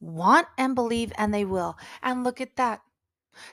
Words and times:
want 0.00 0.46
and 0.56 0.74
believe, 0.74 1.12
and 1.16 1.32
they 1.32 1.44
will. 1.44 1.76
And 2.02 2.24
look 2.24 2.40
at 2.40 2.56
that. 2.56 2.80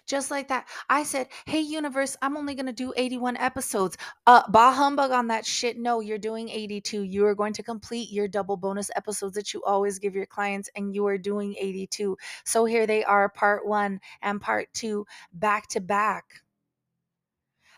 Just 0.08 0.32
like 0.32 0.48
that. 0.48 0.68
I 0.90 1.04
said, 1.04 1.28
Hey, 1.46 1.60
universe, 1.60 2.18
I'm 2.22 2.38
only 2.38 2.56
going 2.56 2.66
to 2.66 2.74
do 2.74 2.94
81 2.96 3.38
episodes. 3.38 3.98
Uh, 4.26 4.42
bah 4.50 4.72
humbug 4.74 5.12
on 5.12 5.28
that 5.28 5.46
shit. 5.46 5.78
No, 5.78 6.00
you're 6.00 6.18
doing 6.18 6.50
82. 6.50 7.04
You 7.04 7.26
are 7.26 7.36
going 7.36 7.54
to 7.54 7.64
complete 7.64 8.12
your 8.12 8.28
double 8.28 8.58
bonus 8.58 8.90
episodes 8.96 9.36
that 9.36 9.54
you 9.54 9.64
always 9.64 10.00
give 10.00 10.16
your 10.16 10.26
clients, 10.26 10.70
and 10.76 10.94
you 10.96 11.06
are 11.08 11.18
doing 11.18 11.56
82. 11.60 12.18
So 12.46 12.66
here 12.66 12.88
they 12.88 13.04
are, 13.04 13.30
part 13.30 13.66
one 13.68 14.00
and 14.22 14.42
part 14.42 14.70
two, 14.74 15.06
back 15.34 15.68
to 15.70 15.82
back. 15.82 16.26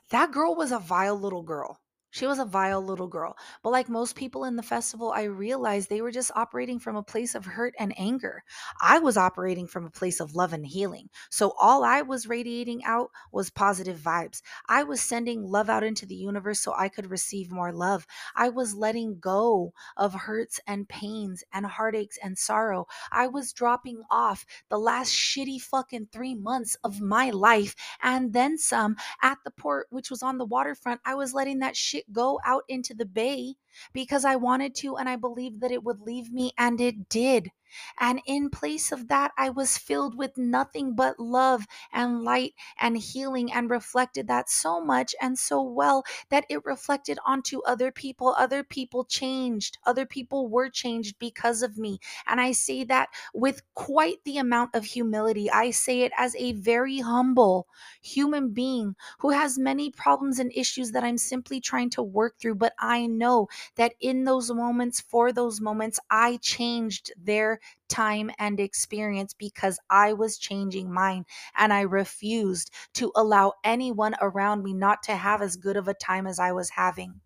That 0.09 0.31
girl 0.31 0.55
was 0.55 0.71
a 0.71 0.79
vile 0.79 1.19
little 1.19 1.43
girl. 1.43 1.79
She 2.17 2.25
was 2.25 2.39
a 2.39 2.45
vile 2.45 2.81
little 2.81 3.07
girl. 3.07 3.37
But 3.61 3.69
like 3.69 3.89
most 3.89 4.15
people 4.15 4.45
in 4.45 4.55
the 4.55 4.63
festival, 4.63 5.11
I 5.11 5.25
realized 5.25 5.87
they 5.87 6.01
were 6.01 6.09
just 6.09 6.31
operating 6.35 6.79
from 6.79 6.95
a 6.95 7.03
place 7.03 7.35
of 7.35 7.45
hurt 7.45 7.75
and 7.77 7.93
anger. 7.95 8.43
I 8.81 8.97
was 8.97 9.17
operating 9.17 9.67
from 9.67 9.85
a 9.85 9.91
place 9.91 10.19
of 10.19 10.33
love 10.33 10.51
and 10.51 10.65
healing. 10.65 11.09
So 11.29 11.53
all 11.61 11.83
I 11.83 12.01
was 12.01 12.25
radiating 12.25 12.83
out 12.85 13.11
was 13.31 13.51
positive 13.51 13.99
vibes. 13.99 14.41
I 14.67 14.81
was 14.81 14.99
sending 14.99 15.43
love 15.43 15.69
out 15.69 15.83
into 15.83 16.07
the 16.07 16.15
universe 16.15 16.59
so 16.59 16.73
I 16.75 16.89
could 16.89 17.11
receive 17.11 17.51
more 17.51 17.71
love. 17.71 18.07
I 18.35 18.49
was 18.49 18.73
letting 18.73 19.19
go 19.19 19.73
of 19.95 20.15
hurts 20.15 20.59
and 20.65 20.89
pains 20.89 21.43
and 21.53 21.67
heartaches 21.67 22.17
and 22.23 22.35
sorrow. 22.35 22.87
I 23.11 23.27
was 23.27 23.53
dropping 23.53 24.01
off 24.09 24.43
the 24.69 24.79
last 24.79 25.13
shitty 25.13 25.61
fucking 25.61 26.07
three 26.11 26.33
months 26.33 26.77
of 26.83 26.99
my 26.99 27.29
life 27.29 27.75
and 28.01 28.33
then 28.33 28.57
some 28.57 28.95
at 29.21 29.37
the 29.45 29.51
port, 29.51 29.85
which 29.91 30.09
was 30.09 30.23
on 30.23 30.39
the 30.39 30.45
waterfront. 30.45 31.01
I 31.05 31.13
was 31.13 31.35
letting 31.35 31.59
that 31.59 31.75
shit 31.75 32.06
go 32.11 32.39
out 32.45 32.63
into 32.67 32.93
the 32.93 33.05
bay 33.05 33.55
because 33.93 34.25
I 34.25 34.35
wanted 34.35 34.75
to 34.75 34.97
and 34.97 35.07
I 35.09 35.15
believed 35.15 35.61
that 35.61 35.71
it 35.71 35.83
would 35.83 36.01
leave 36.01 36.31
me, 36.31 36.51
and 36.57 36.79
it 36.81 37.09
did. 37.09 37.51
And 37.99 38.21
in 38.25 38.49
place 38.49 38.91
of 38.93 39.09
that, 39.09 39.31
I 39.37 39.49
was 39.49 39.77
filled 39.77 40.17
with 40.17 40.37
nothing 40.37 40.95
but 40.95 41.19
love 41.19 41.65
and 41.91 42.23
light 42.23 42.53
and 42.79 42.97
healing, 42.97 43.51
and 43.51 43.69
reflected 43.69 44.27
that 44.27 44.49
so 44.49 44.79
much 44.81 45.13
and 45.21 45.37
so 45.37 45.61
well 45.61 46.03
that 46.29 46.45
it 46.49 46.63
reflected 46.65 47.19
onto 47.25 47.61
other 47.63 47.91
people. 47.91 48.33
Other 48.37 48.63
people 48.63 49.03
changed, 49.03 49.77
other 49.85 50.05
people 50.05 50.47
were 50.47 50.69
changed 50.69 51.19
because 51.19 51.61
of 51.61 51.77
me. 51.77 51.99
And 52.25 52.39
I 52.39 52.53
say 52.53 52.83
that 52.85 53.09
with 53.33 53.61
quite 53.75 54.23
the 54.23 54.37
amount 54.37 54.73
of 54.73 54.85
humility. 54.85 55.51
I 55.51 55.71
say 55.71 56.01
it 56.01 56.11
as 56.17 56.35
a 56.37 56.53
very 56.53 56.99
humble 56.99 57.67
human 58.01 58.51
being 58.53 58.95
who 59.19 59.31
has 59.31 59.57
many 59.59 59.91
problems 59.91 60.39
and 60.39 60.51
issues 60.55 60.91
that 60.93 61.03
I'm 61.03 61.17
simply 61.17 61.59
trying 61.59 61.89
to 61.91 62.01
work 62.03 62.39
through. 62.39 62.55
But 62.55 62.73
I 62.79 63.07
know 63.07 63.47
that 63.75 63.93
in 63.99 64.23
those 64.23 64.51
moments, 64.51 65.01
for 65.01 65.31
those 65.31 65.61
moments, 65.61 65.99
I 66.09 66.37
changed 66.37 67.11
their 67.17 67.59
time 67.87 68.31
and 68.39 68.59
experience 68.59 69.33
because 69.33 69.79
I 69.89 70.13
was 70.13 70.37
changing 70.37 70.91
mine 70.91 71.25
and 71.55 71.73
I 71.73 71.81
refused 71.81 72.71
to 72.93 73.11
allow 73.15 73.53
anyone 73.63 74.15
around 74.21 74.63
me 74.63 74.73
not 74.73 75.03
to 75.03 75.15
have 75.15 75.41
as 75.41 75.57
good 75.57 75.77
of 75.77 75.87
a 75.87 75.93
time 75.93 76.27
as 76.27 76.39
I 76.39 76.51
was 76.51 76.69
having. 76.71 77.21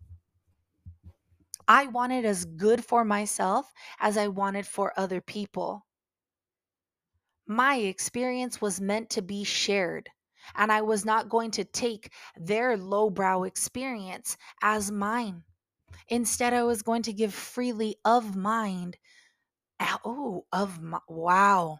I 1.66 1.86
wanted 1.86 2.24
as 2.24 2.44
good 2.44 2.84
for 2.84 3.04
myself 3.04 3.72
as 3.98 4.16
I 4.16 4.28
wanted 4.28 4.66
for 4.66 4.92
other 4.96 5.20
people. 5.20 5.86
My 7.46 7.76
experience 7.76 8.60
was 8.60 8.80
meant 8.80 9.10
to 9.10 9.22
be 9.22 9.44
shared, 9.44 10.10
and 10.56 10.72
I 10.72 10.82
was 10.82 11.04
not 11.04 11.28
going 11.28 11.52
to 11.52 11.64
take 11.64 12.12
their 12.36 12.76
lowbrow 12.76 13.44
experience 13.44 14.36
as 14.60 14.90
mine. 14.90 15.44
Instead, 16.12 16.52
I 16.52 16.62
was 16.64 16.82
going 16.82 17.00
to 17.04 17.12
give 17.14 17.32
freely 17.32 17.96
of 18.04 18.36
mind. 18.36 18.98
Oh, 20.04 20.44
of 20.52 20.78
my, 20.82 20.98
wow. 21.08 21.78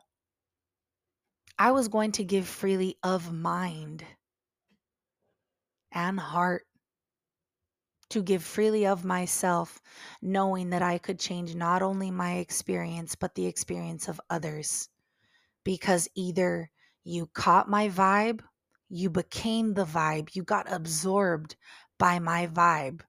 I 1.59 1.73
was 1.73 1.89
going 1.89 2.13
to 2.13 2.25
give 2.25 2.49
freely 2.49 2.97
of 3.03 3.31
mind 3.31 4.07
and 5.93 6.19
heart 6.19 6.67
to 8.09 8.23
give 8.23 8.43
freely 8.43 8.87
of 8.87 9.05
myself, 9.05 9.83
knowing 10.23 10.71
that 10.71 10.81
I 10.81 10.97
could 10.97 11.19
change 11.19 11.55
not 11.55 11.83
only 11.83 12.11
my 12.11 12.37
experience, 12.37 13.15
but 13.15 13.35
the 13.35 13.45
experience 13.45 14.09
of 14.09 14.19
others. 14.31 14.89
Because 15.63 16.09
either 16.15 16.71
you 17.05 17.27
caught 17.35 17.69
my 17.69 17.91
vibe, 17.91 18.41
you 18.89 19.11
became 19.11 19.75
the 19.75 19.85
vibe, 19.85 20.35
you 20.35 20.43
got 20.43 20.73
absorbed 20.73 21.55
by 21.99 22.19
my 22.19 22.47
vibe, 22.47 23.03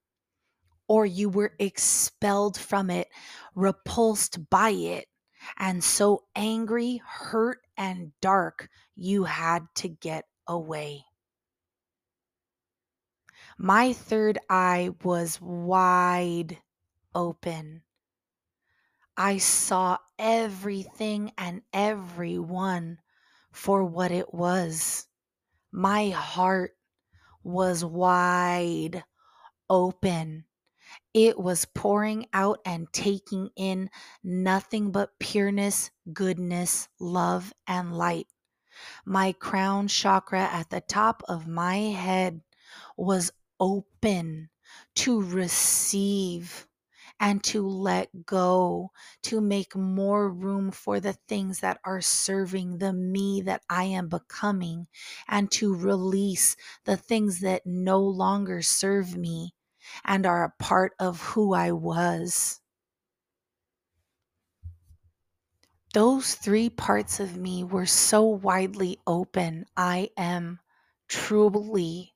or 0.87 1.05
you 1.05 1.29
were 1.29 1.55
expelled 1.59 2.57
from 2.57 2.89
it, 2.89 3.09
repulsed 3.55 4.49
by 4.49 4.69
it, 4.69 5.09
and 5.57 5.83
so 5.83 6.25
angry, 6.35 6.97
hurt, 7.05 7.65
and 7.77 8.13
dark 8.21 8.69
you 8.95 9.23
had 9.25 9.67
to 9.75 9.89
get 9.89 10.27
away. 10.47 11.05
My 13.57 13.93
third 13.93 14.37
eye 14.47 14.91
was 15.03 15.41
wide 15.41 16.61
open. 17.15 17.81
I 19.17 19.39
saw 19.39 19.97
everything 20.19 21.31
and 21.35 21.63
everyone 21.73 22.99
for 23.51 23.83
what 23.83 24.11
it 24.11 24.33
was. 24.33 25.07
My 25.71 26.09
heart 26.09 26.77
was 27.43 27.85
wide 27.85 29.03
open. 29.69 30.45
It 31.13 31.39
was 31.39 31.65
pouring 31.65 32.27
out 32.33 32.59
and 32.65 32.87
taking 32.93 33.49
in 33.55 33.89
nothing 34.23 34.91
but 34.91 35.17
pureness, 35.19 35.91
goodness, 36.13 36.87
love, 36.99 37.53
and 37.67 37.95
light. 37.95 38.27
My 39.05 39.31
crown 39.33 39.87
chakra 39.87 40.41
at 40.43 40.69
the 40.69 40.81
top 40.81 41.23
of 41.29 41.47
my 41.47 41.77
head 41.77 42.41
was 42.97 43.31
open 43.59 44.49
to 44.95 45.21
receive 45.21 46.67
and 47.19 47.43
to 47.45 47.67
let 47.67 48.25
go, 48.25 48.91
to 49.23 49.39
make 49.41 49.75
more 49.75 50.29
room 50.29 50.71
for 50.71 50.99
the 50.99 51.13
things 51.13 51.59
that 51.61 51.79
are 51.85 52.01
serving 52.01 52.79
the 52.79 52.91
me 52.93 53.41
that 53.41 53.63
I 53.69 53.85
am 53.85 54.09
becoming, 54.09 54.87
and 55.27 55.51
to 55.51 55.75
release 55.75 56.55
the 56.85 56.97
things 56.97 57.39
that 57.41 57.65
no 57.65 57.99
longer 57.99 58.61
serve 58.61 59.15
me 59.15 59.53
and 60.03 60.25
are 60.25 60.43
a 60.43 60.53
part 60.63 60.93
of 60.99 61.21
who 61.21 61.53
I 61.53 61.71
was. 61.71 62.59
Those 65.93 66.33
three 66.35 66.69
parts 66.69 67.19
of 67.19 67.37
me 67.37 67.63
were 67.63 67.85
so 67.85 68.23
widely 68.23 68.99
open. 69.05 69.65
I 69.77 70.09
am 70.17 70.59
truly 71.07 72.13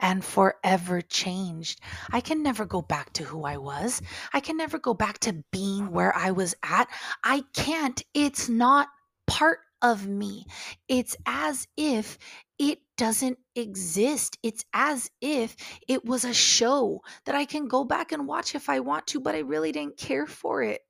and 0.00 0.24
forever 0.24 1.00
changed. 1.00 1.80
I 2.10 2.20
can 2.20 2.42
never 2.42 2.64
go 2.64 2.82
back 2.82 3.12
to 3.14 3.24
who 3.24 3.44
I 3.44 3.56
was. 3.56 4.02
I 4.32 4.40
can 4.40 4.56
never 4.56 4.78
go 4.78 4.94
back 4.94 5.18
to 5.20 5.44
being 5.52 5.90
where 5.90 6.14
I 6.16 6.30
was 6.30 6.54
at. 6.62 6.88
I 7.22 7.44
can't. 7.54 8.02
It's 8.12 8.48
not 8.48 8.88
part 9.26 9.60
of 9.82 10.06
me. 10.06 10.46
It's 10.88 11.16
as 11.26 11.66
if 11.76 12.18
it 12.58 12.80
doesn't 12.96 13.38
exist. 13.54 14.38
It's 14.42 14.64
as 14.72 15.10
if 15.20 15.56
it 15.88 16.04
was 16.04 16.24
a 16.24 16.34
show 16.34 17.00
that 17.26 17.34
I 17.34 17.44
can 17.44 17.66
go 17.66 17.84
back 17.84 18.12
and 18.12 18.26
watch 18.26 18.54
if 18.54 18.68
I 18.68 18.80
want 18.80 19.06
to, 19.08 19.20
but 19.20 19.34
I 19.34 19.40
really 19.40 19.72
didn't 19.72 19.96
care 19.96 20.26
for 20.26 20.62
it. 20.62 20.80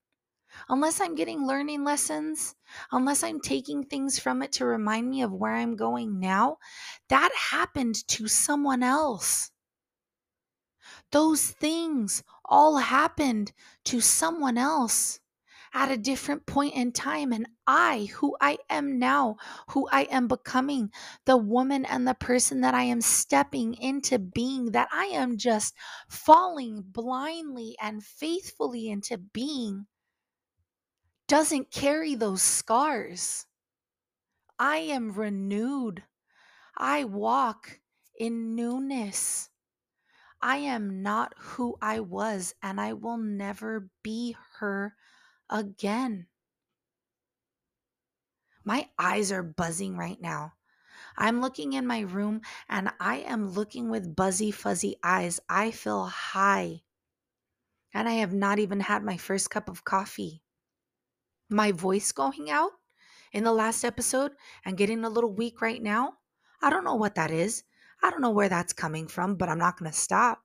Unless 0.69 1.01
I'm 1.01 1.15
getting 1.15 1.47
learning 1.47 1.85
lessons, 1.85 2.55
unless 2.93 3.25
I'm 3.25 3.41
taking 3.41 3.85
things 3.85 4.19
from 4.19 4.43
it 4.43 4.53
to 4.53 4.65
remind 4.65 5.11
me 5.11 5.23
of 5.23 5.33
where 5.33 5.55
I'm 5.55 5.77
going 5.77 6.21
now, 6.21 6.59
that 7.09 7.33
happened 7.51 8.07
to 8.09 8.29
someone 8.29 8.83
else. 8.83 9.51
Those 11.11 11.51
things 11.51 12.23
all 12.45 12.79
happened 12.79 13.53
to 13.87 14.01
someone 14.01 14.59
else 14.59 15.21
at 15.75 15.91
a 15.91 15.99
different 15.99 16.47
point 16.47 16.75
in 16.75 16.93
time. 16.93 17.33
And 17.33 17.47
I, 17.67 18.09
who 18.15 18.37
I 18.41 18.59
am 18.71 18.99
now, 18.99 19.37
who 19.71 19.89
I 19.91 20.03
am 20.05 20.29
becoming, 20.29 20.91
the 21.27 21.37
woman 21.37 21.85
and 21.85 22.07
the 22.07 22.15
person 22.15 22.61
that 22.61 22.75
I 22.75 22.85
am 22.85 23.01
stepping 23.01 23.75
into 23.75 24.19
being, 24.21 24.71
that 24.73 24.89
I 24.93 25.07
am 25.07 25.37
just 25.37 25.75
falling 26.09 26.83
blindly 26.87 27.77
and 27.83 28.03
faithfully 28.03 28.89
into 28.89 29.19
being, 29.19 29.87
doesn't 31.27 31.73
carry 31.73 32.15
those 32.15 32.43
scars. 32.43 33.47
I 34.59 34.77
am 34.77 35.13
renewed. 35.13 36.05
I 36.77 37.05
walk 37.05 37.81
in 38.17 38.55
newness. 38.55 39.49
I 40.41 40.59
am 40.59 41.03
not 41.03 41.35
who 41.39 41.77
I 41.81 42.01
was, 42.01 42.55
and 42.63 42.81
I 42.81 42.93
will 42.93 43.17
never 43.17 43.89
be 44.03 44.37
her 44.59 44.95
again. 45.51 46.29
My 48.63 48.91
eyes 48.99 49.33
are 49.33 49.43
buzzing 49.43 49.97
right 49.97 50.21
now. 50.21 50.53
I'm 51.17 51.41
looking 51.41 51.73
in 51.73 51.87
my 51.87 52.01
room 52.01 52.43
and 52.69 52.93
I 53.01 53.19
am 53.19 53.49
looking 53.51 53.91
with 53.91 54.17
buzzy, 54.17 54.51
fuzzy 54.51 54.97
eyes. 55.03 55.41
I 55.49 55.71
feel 55.73 56.07
high. 56.07 56.83
And 57.95 58.07
I 58.07 58.13
have 58.17 58.35
not 58.35 58.59
even 58.59 58.81
had 58.81 59.03
my 59.03 59.17
first 59.17 59.49
cup 59.49 59.71
of 59.71 59.85
coffee. 59.85 60.43
my 61.49 61.73
voice 61.73 62.13
going 62.13 62.51
out 62.51 62.73
in 63.33 63.45
the 63.45 63.53
last 63.53 63.83
episode 63.83 64.33
and 64.65 64.77
getting 64.77 65.05
a 65.05 65.09
little 65.09 65.33
weak 65.33 65.63
right 65.63 65.83
now. 65.83 66.19
I 66.61 66.69
don't 66.71 66.85
know 66.85 66.97
what 66.97 67.15
that 67.15 67.31
is. 67.31 67.65
I 68.03 68.11
don't 68.11 68.21
know 68.21 68.31
where 68.31 68.51
that's 68.51 68.75
coming 68.75 69.09
from, 69.09 69.37
but 69.37 69.49
I'm 69.49 69.59
not 69.59 69.79
going 69.79 69.91
to 69.91 69.97
stop. 69.97 70.44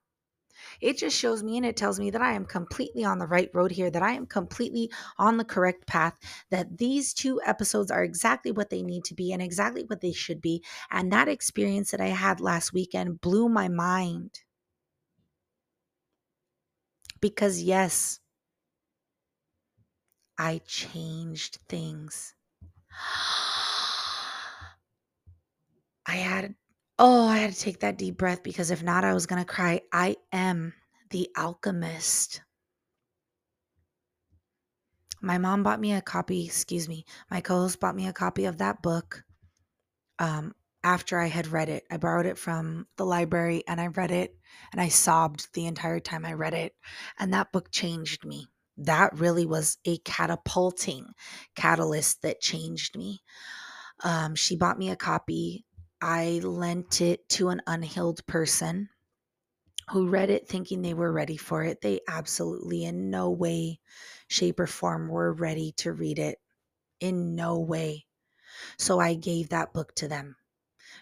It 0.82 0.98
just 0.98 1.18
shows 1.18 1.44
me 1.44 1.58
and 1.58 1.66
it 1.66 1.76
tells 1.78 2.00
me 2.00 2.10
that 2.12 2.22
I 2.22 2.34
am 2.34 2.46
completely 2.46 3.04
on 3.04 3.20
the 3.20 3.28
right 3.28 3.50
road 3.54 3.72
here, 3.72 3.92
that 3.92 4.04
I 4.04 4.14
am 4.14 4.26
completely 4.26 4.92
on 5.18 5.38
the 5.38 5.46
correct 5.46 5.88
path, 5.88 6.18
that 6.50 6.78
these 6.78 7.14
two 7.14 7.42
episodes 7.46 7.92
are 7.92 8.04
exactly 8.04 8.52
what 8.52 8.70
they 8.70 8.82
need 8.82 9.04
to 9.06 9.16
be 9.16 9.32
and 9.34 9.42
exactly 9.42 9.84
what 9.84 10.02
they 10.02 10.14
should 10.14 10.42
be. 10.42 10.64
And 10.92 11.12
that 11.12 11.28
experience 11.28 11.92
that 11.92 12.02
I 12.02 12.08
had 12.08 12.40
last 12.42 12.74
weekend 12.74 13.22
blew 13.22 13.50
my 13.50 13.68
mind. 13.68 14.42
Because, 17.22 17.62
yes, 17.62 18.20
I 20.40 20.62
changed 20.66 21.60
things. 21.68 22.34
I 26.06 26.16
had, 26.16 26.56
oh, 27.00 27.28
I 27.28 27.38
had 27.38 27.54
to 27.54 27.60
take 27.60 27.80
that 27.80 27.98
deep 27.98 28.18
breath 28.18 28.44
because 28.44 28.72
if 28.72 28.84
not, 28.84 29.04
I 29.04 29.14
was 29.14 29.26
going 29.26 29.42
to 29.44 29.52
cry. 29.52 29.82
I 29.92 30.18
am 30.32 30.74
the 31.10 31.30
alchemist. 31.38 32.42
My 35.22 35.38
mom 35.38 35.64
bought 35.64 35.80
me 35.82 35.94
a 35.94 36.02
copy, 36.02 36.46
excuse 36.46 36.88
me, 36.88 37.06
my 37.32 37.42
co 37.42 37.62
host 37.62 37.80
bought 37.80 37.96
me 37.96 38.08
a 38.08 38.14
copy 38.14 38.46
of 38.46 38.60
that 38.60 38.82
book 38.82 39.24
um, 40.20 40.54
after 40.84 41.20
I 41.20 41.28
had 41.28 41.48
read 41.48 41.70
it. 41.70 41.84
I 41.90 41.98
borrowed 41.98 42.26
it 42.26 42.38
from 42.38 42.88
the 42.98 43.06
library 43.06 43.64
and 43.68 43.82
I 43.82 43.88
read 43.88 44.12
it 44.12 44.36
and 44.72 44.80
I 44.80 44.90
sobbed 44.90 45.54
the 45.54 45.66
entire 45.66 46.00
time 46.00 46.26
I 46.26 46.34
read 46.34 46.54
it. 46.54 46.74
And 47.18 47.34
that 47.34 47.52
book 47.52 47.72
changed 47.72 48.26
me 48.26 48.48
that 48.80 49.18
really 49.18 49.46
was 49.46 49.78
a 49.86 49.98
catapulting 50.00 51.06
catalyst 51.56 52.22
that 52.22 52.42
changed 52.42 52.98
me. 52.98 53.22
Um, 54.04 54.36
she 54.36 54.56
bought 54.56 54.80
me 54.80 54.90
a 54.90 54.96
copy. 54.96 55.66
I 56.02 56.40
lent 56.44 57.02
it 57.02 57.28
to 57.30 57.50
an 57.50 57.62
unhealed 57.68 58.26
person 58.26 58.90
who 59.90 60.08
read 60.08 60.30
it 60.30 60.48
thinking 60.48 60.82
they 60.82 60.94
were 60.94 61.12
ready 61.12 61.38
for 61.38 61.64
it. 61.64 61.82
They 61.82 62.00
absolutely, 62.08 62.86
in 62.86 63.10
no 63.10 63.30
way, 63.32 63.80
shape, 64.28 64.60
or 64.60 64.68
form, 64.68 65.08
were 65.10 65.34
ready 65.34 65.74
to 65.78 65.92
read 65.92 66.20
it. 66.20 66.40
In 67.00 67.36
no 67.36 67.60
way. 67.60 68.06
So 68.78 69.00
I 69.00 69.14
gave 69.14 69.50
that 69.50 69.74
book 69.74 69.96
to 69.96 70.08
them 70.08 70.36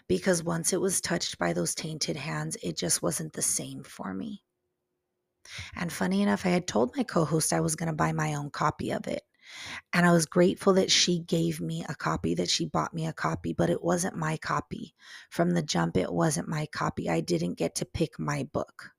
because 0.06 0.42
once 0.42 0.72
it 0.72 0.80
was 0.80 1.00
touched 1.00 1.38
by 1.38 1.52
those 1.52 1.74
tainted 1.74 2.16
hands, 2.16 2.56
it 2.62 2.76
just 2.76 3.02
wasn't 3.02 3.32
the 3.32 3.42
same 3.42 3.82
for 3.82 4.14
me. 4.14 4.42
And 5.74 5.92
funny 5.92 6.22
enough, 6.22 6.46
I 6.46 6.50
had 6.50 6.66
told 6.66 6.96
my 6.96 7.02
co 7.02 7.24
host 7.24 7.52
I 7.52 7.60
was 7.60 7.76
going 7.76 7.88
to 7.88 7.92
buy 7.94 8.12
my 8.12 8.34
own 8.34 8.50
copy 8.50 8.90
of 8.92 9.06
it. 9.06 9.22
And 9.92 10.06
I 10.06 10.12
was 10.12 10.26
grateful 10.26 10.74
that 10.74 10.90
she 10.90 11.20
gave 11.20 11.60
me 11.60 11.84
a 11.88 11.94
copy, 11.94 12.34
that 12.34 12.50
she 12.50 12.66
bought 12.66 12.94
me 12.94 13.06
a 13.06 13.12
copy, 13.12 13.52
but 13.52 13.70
it 13.70 13.82
wasn't 13.82 14.16
my 14.16 14.36
copy. 14.36 14.94
From 15.30 15.50
the 15.50 15.62
jump, 15.62 15.96
it 15.96 16.12
wasn't 16.12 16.48
my 16.48 16.66
copy. 16.66 17.08
I 17.08 17.20
didn't 17.20 17.54
get 17.54 17.76
to 17.76 17.84
pick 17.84 18.18
my 18.18 18.48
book. 18.52 18.90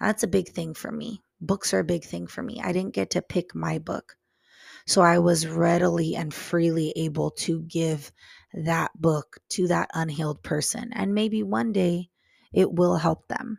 That's 0.00 0.22
a 0.22 0.28
big 0.28 0.48
thing 0.50 0.74
for 0.74 0.90
me. 0.90 1.22
Books 1.40 1.74
are 1.74 1.80
a 1.80 1.84
big 1.84 2.04
thing 2.04 2.26
for 2.26 2.42
me. 2.42 2.60
I 2.62 2.72
didn't 2.72 2.94
get 2.94 3.10
to 3.10 3.22
pick 3.22 3.54
my 3.54 3.78
book. 3.78 4.16
So 4.86 5.02
I 5.02 5.18
was 5.18 5.46
readily 5.46 6.14
and 6.14 6.32
freely 6.32 6.92
able 6.96 7.32
to 7.32 7.62
give 7.62 8.12
that 8.54 8.90
book 9.00 9.38
to 9.50 9.68
that 9.68 9.90
unhealed 9.92 10.42
person. 10.42 10.92
And 10.92 11.12
maybe 11.14 11.42
one 11.42 11.72
day 11.72 12.10
it 12.52 12.72
will 12.72 12.96
help 12.96 13.26
them. 13.28 13.58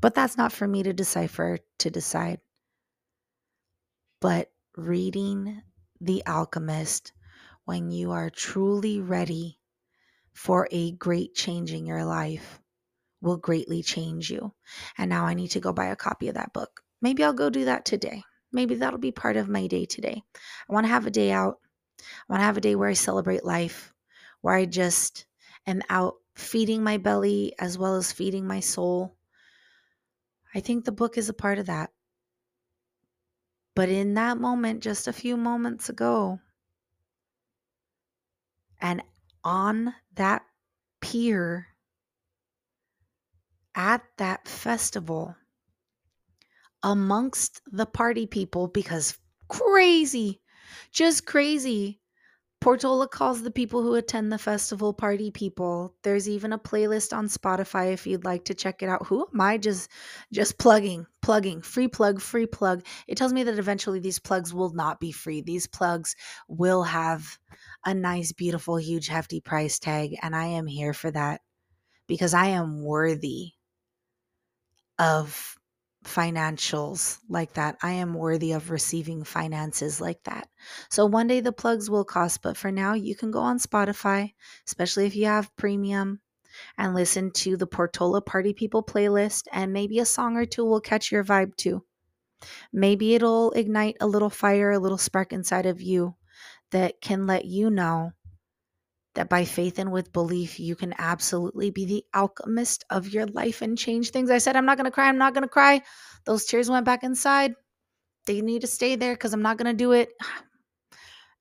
But 0.00 0.14
that's 0.14 0.36
not 0.36 0.52
for 0.52 0.66
me 0.66 0.84
to 0.84 0.92
decipher, 0.92 1.58
to 1.78 1.90
decide. 1.90 2.40
But 4.20 4.50
reading 4.78 5.60
The 6.00 6.22
Alchemist 6.26 7.12
when 7.64 7.90
you 7.90 8.12
are 8.12 8.30
truly 8.30 9.00
ready 9.00 9.58
for 10.32 10.68
a 10.70 10.92
great 10.92 11.34
change 11.34 11.72
in 11.72 11.84
your 11.84 12.04
life 12.04 12.60
will 13.20 13.36
greatly 13.36 13.82
change 13.82 14.30
you. 14.30 14.54
And 14.96 15.10
now 15.10 15.26
I 15.26 15.34
need 15.34 15.48
to 15.48 15.60
go 15.60 15.72
buy 15.72 15.86
a 15.86 15.96
copy 15.96 16.28
of 16.28 16.34
that 16.34 16.52
book. 16.52 16.80
Maybe 17.02 17.24
I'll 17.24 17.32
go 17.32 17.50
do 17.50 17.64
that 17.64 17.84
today. 17.84 18.22
Maybe 18.52 18.76
that'll 18.76 19.00
be 19.00 19.10
part 19.10 19.36
of 19.36 19.48
my 19.48 19.66
day 19.66 19.84
today. 19.84 20.22
I 20.70 20.72
want 20.72 20.84
to 20.84 20.92
have 20.92 21.06
a 21.06 21.10
day 21.10 21.32
out. 21.32 21.58
I 22.00 22.04
want 22.28 22.40
to 22.40 22.46
have 22.46 22.56
a 22.56 22.62
day 22.62 22.76
where 22.76 22.88
I 22.88 22.94
celebrate 22.94 23.44
life, 23.44 23.92
where 24.42 24.54
I 24.54 24.64
just 24.64 25.26
am 25.66 25.82
out 25.90 26.14
feeding 26.36 26.84
my 26.84 26.98
belly 26.98 27.52
as 27.58 27.76
well 27.76 27.96
as 27.96 28.12
feeding 28.12 28.46
my 28.46 28.60
soul, 28.60 29.16
I 30.54 30.60
think 30.60 30.84
the 30.84 30.92
book 30.92 31.18
is 31.18 31.28
a 31.28 31.34
part 31.34 31.58
of 31.58 31.66
that. 31.66 31.90
But 33.78 33.90
in 33.90 34.14
that 34.14 34.38
moment, 34.38 34.82
just 34.82 35.06
a 35.06 35.12
few 35.12 35.36
moments 35.36 35.88
ago, 35.88 36.40
and 38.80 39.04
on 39.44 39.94
that 40.16 40.42
pier 41.00 41.68
at 43.76 44.02
that 44.16 44.48
festival, 44.48 45.36
amongst 46.82 47.60
the 47.70 47.86
party 47.86 48.26
people, 48.26 48.66
because 48.66 49.16
crazy, 49.46 50.40
just 50.90 51.24
crazy, 51.24 52.00
Portola 52.60 53.06
calls 53.08 53.42
the 53.42 53.52
people 53.52 53.82
who 53.82 53.94
attend 53.94 54.32
the 54.32 54.38
festival 54.38 54.92
party 54.92 55.30
people. 55.30 55.94
There's 56.02 56.28
even 56.28 56.52
a 56.52 56.58
playlist 56.58 57.16
on 57.16 57.28
Spotify 57.28 57.92
if 57.92 58.06
you'd 58.06 58.24
like 58.24 58.44
to 58.46 58.54
check 58.54 58.82
it 58.82 58.88
out. 58.88 59.06
Who 59.06 59.26
am 59.32 59.40
I 59.40 59.58
just 59.58 59.88
just 60.32 60.58
plugging, 60.58 61.06
plugging, 61.22 61.62
free 61.62 61.86
plug, 61.86 62.20
free 62.20 62.46
plug. 62.46 62.84
It 63.06 63.16
tells 63.16 63.32
me 63.32 63.44
that 63.44 63.58
eventually 63.58 64.00
these 64.00 64.18
plugs 64.18 64.52
will 64.52 64.70
not 64.70 64.98
be 64.98 65.12
free. 65.12 65.40
These 65.40 65.68
plugs 65.68 66.16
will 66.48 66.82
have 66.82 67.38
a 67.84 67.94
nice, 67.94 68.32
beautiful, 68.32 68.76
huge, 68.76 69.06
hefty 69.06 69.40
price 69.40 69.78
tag, 69.78 70.16
and 70.20 70.34
I 70.34 70.46
am 70.46 70.66
here 70.66 70.94
for 70.94 71.12
that 71.12 71.40
because 72.08 72.34
I 72.34 72.46
am 72.46 72.82
worthy 72.82 73.52
of 74.98 75.57
financials 76.08 77.18
like 77.28 77.52
that. 77.54 77.76
I 77.82 77.92
am 77.92 78.14
worthy 78.14 78.52
of 78.52 78.70
receiving 78.70 79.22
finances 79.24 80.00
like 80.00 80.22
that. 80.24 80.48
So 80.88 81.06
one 81.06 81.26
day 81.26 81.40
the 81.40 81.52
plugs 81.52 81.88
will 81.90 82.04
cost, 82.04 82.42
but 82.42 82.56
for 82.56 82.72
now 82.72 82.94
you 82.94 83.14
can 83.14 83.30
go 83.30 83.40
on 83.40 83.58
Spotify, 83.58 84.32
especially 84.66 85.06
if 85.06 85.14
you 85.14 85.26
have 85.26 85.54
premium, 85.56 86.20
and 86.76 86.94
listen 86.94 87.30
to 87.32 87.56
the 87.56 87.66
Portola 87.66 88.20
Party 88.20 88.52
People 88.52 88.82
playlist, 88.82 89.44
and 89.52 89.72
maybe 89.72 89.98
a 89.98 90.04
song 90.04 90.36
or 90.36 90.46
two 90.46 90.64
will 90.64 90.80
catch 90.80 91.12
your 91.12 91.22
vibe 91.22 91.54
too. 91.56 91.84
Maybe 92.72 93.14
it'll 93.14 93.52
ignite 93.52 93.96
a 94.00 94.06
little 94.06 94.30
fire, 94.30 94.70
a 94.70 94.78
little 94.78 94.98
spark 94.98 95.32
inside 95.32 95.66
of 95.66 95.80
you 95.80 96.14
that 96.70 97.00
can 97.00 97.26
let 97.26 97.44
you 97.44 97.70
know 97.70 98.12
that 99.18 99.28
by 99.28 99.44
faith 99.44 99.80
and 99.80 99.90
with 99.90 100.12
belief, 100.12 100.60
you 100.60 100.76
can 100.76 100.94
absolutely 100.96 101.70
be 101.70 101.84
the 101.84 102.04
alchemist 102.14 102.84
of 102.88 103.08
your 103.08 103.26
life 103.26 103.62
and 103.62 103.76
change 103.76 104.10
things. 104.10 104.30
I 104.30 104.38
said, 104.38 104.54
I'm 104.54 104.64
not 104.64 104.76
going 104.76 104.84
to 104.84 104.92
cry. 104.92 105.08
I'm 105.08 105.18
not 105.18 105.34
going 105.34 105.42
to 105.42 105.48
cry. 105.48 105.82
Those 106.24 106.44
tears 106.44 106.70
went 106.70 106.86
back 106.86 107.02
inside. 107.02 107.54
They 108.26 108.42
need 108.42 108.60
to 108.60 108.68
stay 108.68 108.94
there 108.94 109.14
because 109.14 109.32
I'm 109.32 109.42
not 109.42 109.58
going 109.58 109.70
to 109.76 109.76
do 109.76 109.92
it. 109.92 110.10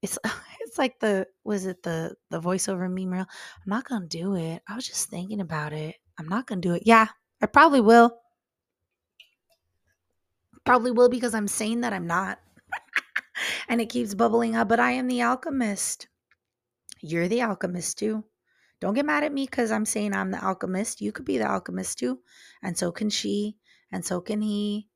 It's 0.04 0.20
it's 0.62 0.78
like 0.78 1.00
the 1.00 1.26
was 1.44 1.66
it 1.66 1.82
the 1.82 2.14
the 2.30 2.40
voiceover 2.40 2.88
meme 2.88 3.12
reel? 3.12 3.26
I'm 3.26 3.70
not 3.70 3.84
going 3.90 4.04
to 4.04 4.08
do 4.08 4.36
it. 4.36 4.62
I 4.70 4.76
was 4.76 4.86
just 4.88 5.10
thinking 5.10 5.42
about 5.42 5.74
it. 5.74 5.96
I'm 6.20 6.28
not 6.28 6.46
going 6.46 6.62
to 6.62 6.68
do 6.68 6.76
it. 6.76 6.84
Yeah, 6.86 7.08
I 7.42 7.48
probably 7.48 7.82
will. 7.82 8.12
Probably 10.66 10.92
will 10.92 11.10
because 11.10 11.34
I'm 11.34 11.48
saying 11.48 11.82
that 11.82 11.94
I'm 11.94 12.06
not. 12.06 12.38
and 13.68 13.82
it 13.82 13.90
keeps 13.90 14.14
bubbling 14.14 14.56
up, 14.56 14.68
but 14.70 14.80
I 14.80 14.92
am 14.92 15.08
the 15.08 15.24
alchemist. 15.24 16.08
You're 17.02 17.28
the 17.28 17.42
alchemist 17.42 17.98
too. 18.00 18.24
Don't 18.80 18.94
get 18.94 19.06
mad 19.06 19.24
at 19.24 19.34
me 19.34 19.46
because 19.46 19.72
I'm 19.72 19.86
saying 19.86 20.14
I'm 20.14 20.32
the 20.32 20.44
alchemist. 20.44 21.02
You 21.02 21.12
could 21.12 21.26
be 21.26 21.38
the 21.38 21.50
alchemist 21.50 21.98
too. 21.98 22.20
And 22.62 22.78
so 22.78 22.92
can 22.92 23.10
she. 23.10 23.58
And 23.92 24.06
so 24.06 24.22
can 24.22 24.42
he. 24.42 24.88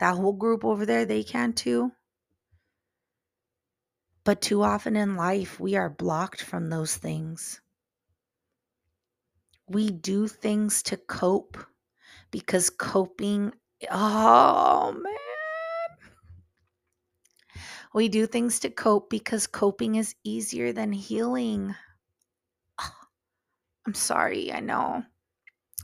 That 0.00 0.16
whole 0.16 0.32
group 0.32 0.64
over 0.64 0.84
there, 0.84 1.04
they 1.04 1.22
can 1.22 1.52
too. 1.52 1.92
But 4.24 4.40
too 4.40 4.62
often 4.62 4.96
in 4.96 5.16
life, 5.16 5.60
we 5.60 5.76
are 5.76 5.90
blocked 5.90 6.42
from 6.42 6.70
those 6.70 6.96
things. 6.96 7.60
We 9.68 9.90
do 9.90 10.28
things 10.28 10.82
to 10.84 10.96
cope 10.96 11.58
because 12.30 12.70
coping, 12.70 13.52
oh 13.90 14.92
man. 14.92 15.23
We 17.94 18.08
do 18.08 18.26
things 18.26 18.58
to 18.60 18.70
cope 18.70 19.08
because 19.08 19.46
coping 19.46 19.94
is 19.94 20.16
easier 20.24 20.72
than 20.72 20.92
healing. 20.92 21.76
I'm 23.86 23.94
sorry. 23.94 24.52
I 24.52 24.58
know. 24.58 25.04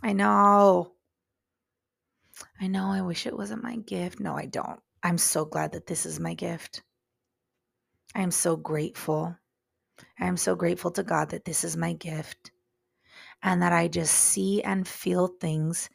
I 0.02 0.12
know. 0.12 0.90
I 2.61 2.67
know. 2.67 2.87
I 2.90 3.00
wish 3.02 3.26
it 3.26 3.37
wasn't 3.37 3.62
my 3.62 3.76
gift. 3.76 4.19
No, 4.19 4.37
I 4.37 4.47
don't. 4.47 4.81
I'm 5.05 5.19
so 5.19 5.45
glad 5.45 5.71
that 5.73 5.87
this 5.87 6.05
is 6.05 6.19
my 6.19 6.35
gift. 6.35 6.83
I 8.12 8.23
am 8.23 8.33
so 8.33 8.57
grateful. 8.57 9.37
I 10.19 10.26
am 10.26 10.37
so 10.37 10.57
grateful 10.57 10.90
to 10.90 11.05
God 11.05 11.31
that 11.31 11.45
this 11.45 11.62
is 11.62 11.76
my 11.76 11.93
gift 11.93 12.50
and 13.40 13.62
that 13.62 13.73
I 13.73 13.87
just 13.87 14.14
see 14.14 14.62
and 14.64 14.87
feel 14.87 15.29
things 15.29 15.88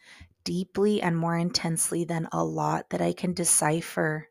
deeply 0.46 1.02
and 1.02 1.18
more 1.18 1.38
intensely 1.38 2.06
than 2.06 2.30
a 2.32 2.42
lot 2.42 2.90
that 2.92 3.02
I 3.02 3.12
can 3.12 3.34
decipher 3.34 4.30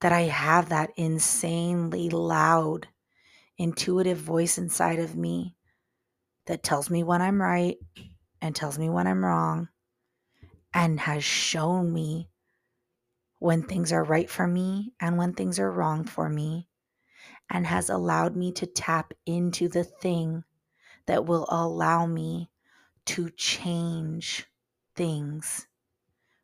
that 0.00 0.12
I 0.12 0.22
have 0.22 0.68
that 0.68 0.90
insanely 0.96 2.10
loud, 2.10 2.88
intuitive 3.58 4.18
voice 4.18 4.58
inside 4.58 4.98
of 4.98 5.16
me 5.16 5.56
that 6.46 6.62
tells 6.62 6.90
me 6.90 7.02
when 7.02 7.22
I'm 7.22 7.40
right 7.40 7.76
and 8.40 8.54
tells 8.54 8.78
me 8.78 8.88
when 8.88 9.06
I'm 9.06 9.24
wrong 9.24 9.68
and 10.74 11.00
has 11.00 11.24
shown 11.24 11.92
me 11.92 12.28
when 13.38 13.62
things 13.62 13.92
are 13.92 14.04
right 14.04 14.28
for 14.28 14.46
me 14.46 14.92
and 15.00 15.18
when 15.18 15.32
things 15.32 15.58
are 15.58 15.70
wrong 15.70 16.04
for 16.04 16.28
me 16.28 16.68
and 17.50 17.66
has 17.66 17.88
allowed 17.90 18.36
me 18.36 18.52
to 18.52 18.66
tap 18.66 19.12
into 19.24 19.68
the 19.68 19.84
thing 19.84 20.44
that 21.06 21.24
will 21.24 21.46
allow 21.48 22.06
me 22.06 22.50
to 23.04 23.30
change 23.30 24.46
things 24.96 25.66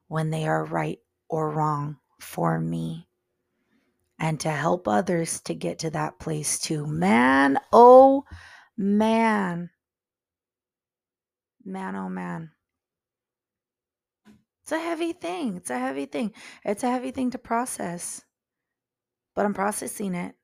when 0.09 0.30
they 0.30 0.47
are 0.47 0.64
right 0.64 1.00
or 1.28 1.50
wrong 1.50 1.97
for 2.21 2.61
me 2.61 3.09
and 4.22 4.38
to 4.38 4.50
help 4.50 4.86
others 4.86 5.40
to 5.40 5.52
get 5.52 5.80
to 5.80 5.90
that 5.90 6.20
place 6.20 6.56
too. 6.60 6.86
Man, 6.86 7.58
oh 7.72 8.24
man. 8.76 9.68
Man, 11.64 11.96
oh 11.96 12.08
man. 12.08 12.52
It's 14.62 14.70
a 14.70 14.78
heavy 14.78 15.12
thing. 15.12 15.56
It's 15.56 15.70
a 15.70 15.78
heavy 15.78 16.06
thing. 16.06 16.32
It's 16.64 16.84
a 16.84 16.90
heavy 16.90 17.10
thing 17.10 17.32
to 17.32 17.38
process. 17.38 18.22
But 19.34 19.44
I'm 19.44 19.54
processing 19.54 20.14
it. 20.14 20.36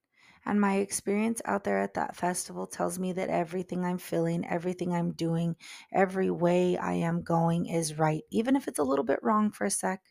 And 0.44 0.60
my 0.60 0.78
experience 0.78 1.40
out 1.44 1.62
there 1.62 1.78
at 1.78 1.94
that 1.94 2.16
festival 2.16 2.66
tells 2.66 2.98
me 2.98 3.12
that 3.12 3.28
everything 3.28 3.84
I'm 3.84 3.98
feeling, 3.98 4.44
everything 4.44 4.92
I'm 4.92 5.12
doing, 5.12 5.54
every 5.92 6.32
way 6.32 6.76
I 6.76 6.94
am 6.94 7.22
going 7.22 7.66
is 7.66 7.96
right. 7.96 8.22
Even 8.32 8.56
if 8.56 8.66
it's 8.66 8.80
a 8.80 8.84
little 8.84 9.04
bit 9.04 9.20
wrong 9.22 9.52
for 9.52 9.66
a 9.66 9.70
sec, 9.70 10.02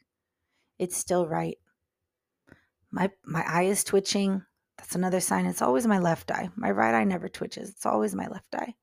it's 0.79 0.95
still 0.95 1.27
right. 1.27 1.57
My 2.91 3.11
my 3.25 3.43
eye 3.47 3.63
is 3.63 3.83
twitching. 3.83 4.43
That's 4.77 4.95
another 4.95 5.19
sign. 5.19 5.45
It's 5.45 5.61
always 5.61 5.87
my 5.87 5.99
left 5.99 6.31
eye. 6.31 6.49
My 6.55 6.71
right 6.71 6.93
eye 6.93 7.03
never 7.03 7.27
twitches. 7.27 7.69
It's 7.69 7.85
always 7.85 8.15
my 8.15 8.27
left 8.27 8.53
eye. 8.55 8.75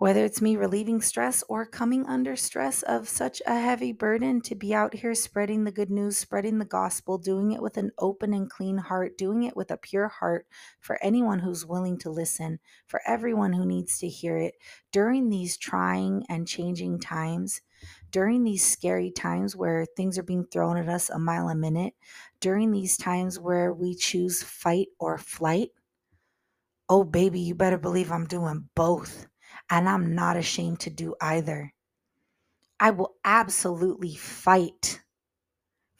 Whether 0.00 0.24
it's 0.24 0.40
me 0.40 0.56
relieving 0.56 1.02
stress 1.02 1.44
or 1.46 1.66
coming 1.66 2.06
under 2.06 2.34
stress 2.34 2.82
of 2.82 3.06
such 3.06 3.42
a 3.46 3.60
heavy 3.60 3.92
burden 3.92 4.40
to 4.40 4.54
be 4.54 4.72
out 4.74 4.94
here 4.94 5.14
spreading 5.14 5.64
the 5.64 5.70
good 5.70 5.90
news, 5.90 6.16
spreading 6.16 6.58
the 6.58 6.64
gospel, 6.64 7.18
doing 7.18 7.52
it 7.52 7.60
with 7.60 7.76
an 7.76 7.90
open 7.98 8.32
and 8.32 8.48
clean 8.48 8.78
heart, 8.78 9.18
doing 9.18 9.42
it 9.42 9.54
with 9.54 9.70
a 9.70 9.76
pure 9.76 10.08
heart 10.08 10.46
for 10.80 10.98
anyone 11.02 11.40
who's 11.40 11.66
willing 11.66 11.98
to 11.98 12.08
listen, 12.08 12.60
for 12.86 13.02
everyone 13.06 13.52
who 13.52 13.66
needs 13.66 13.98
to 13.98 14.08
hear 14.08 14.38
it 14.38 14.54
during 14.90 15.28
these 15.28 15.58
trying 15.58 16.24
and 16.30 16.48
changing 16.48 16.98
times, 16.98 17.60
during 18.10 18.44
these 18.44 18.66
scary 18.66 19.10
times 19.10 19.56
where 19.56 19.86
things 19.96 20.18
are 20.18 20.22
being 20.22 20.44
thrown 20.46 20.76
at 20.76 20.88
us 20.88 21.10
a 21.10 21.18
mile 21.18 21.48
a 21.48 21.54
minute, 21.54 21.94
during 22.40 22.70
these 22.72 22.96
times 22.96 23.38
where 23.38 23.72
we 23.72 23.94
choose 23.94 24.42
fight 24.42 24.88
or 24.98 25.18
flight. 25.18 25.70
Oh, 26.88 27.04
baby, 27.04 27.40
you 27.40 27.54
better 27.54 27.78
believe 27.78 28.10
I'm 28.10 28.26
doing 28.26 28.68
both 28.74 29.26
and 29.70 29.88
I'm 29.88 30.14
not 30.14 30.36
ashamed 30.36 30.80
to 30.80 30.90
do 30.90 31.14
either. 31.20 31.72
I 32.78 32.90
will 32.90 33.14
absolutely 33.24 34.16
fight 34.16 35.00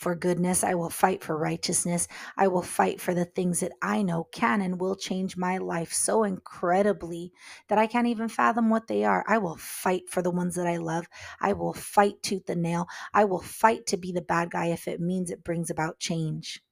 for 0.01 0.15
goodness. 0.15 0.65
I 0.65 0.75
will 0.75 0.89
fight 0.89 1.23
for 1.23 1.37
righteousness. 1.37 2.09
I 2.37 2.49
will 2.49 2.63
fight 2.63 3.01
for 3.01 3.13
the 3.13 3.27
things 3.27 3.61
that 3.61 3.73
I 3.83 4.03
know 4.03 4.25
can 4.33 4.63
and 4.63 4.81
will 4.81 4.97
change 4.97 5.37
my 5.37 5.59
life 5.59 5.93
so 5.93 6.25
incredibly 6.25 7.33
that 7.69 7.79
I 7.79 7.87
can't 7.87 8.07
even 8.07 8.29
fathom 8.29 8.71
what 8.71 8.87
they 8.89 9.05
are. 9.05 9.25
I 9.29 9.39
will 9.39 9.57
fight 9.57 10.09
for 10.09 10.23
the 10.23 10.31
ones 10.31 10.55
that 10.55 10.67
I 10.67 10.79
love. 10.79 11.07
I 11.41 11.53
will 11.53 11.75
fight 11.75 12.23
tooth 12.23 12.49
and 12.49 12.63
nail. 12.63 12.87
I 13.13 13.25
will 13.27 13.43
fight 13.43 13.87
to 13.89 13.99
be 13.99 14.11
the 14.11 14.23
bad 14.23 14.51
guy 14.51 14.67
if 14.67 14.89
it 14.89 15.01
means 15.01 15.31
it 15.31 15.45
brings 15.45 15.69
about 15.69 15.99
change. 15.99 16.63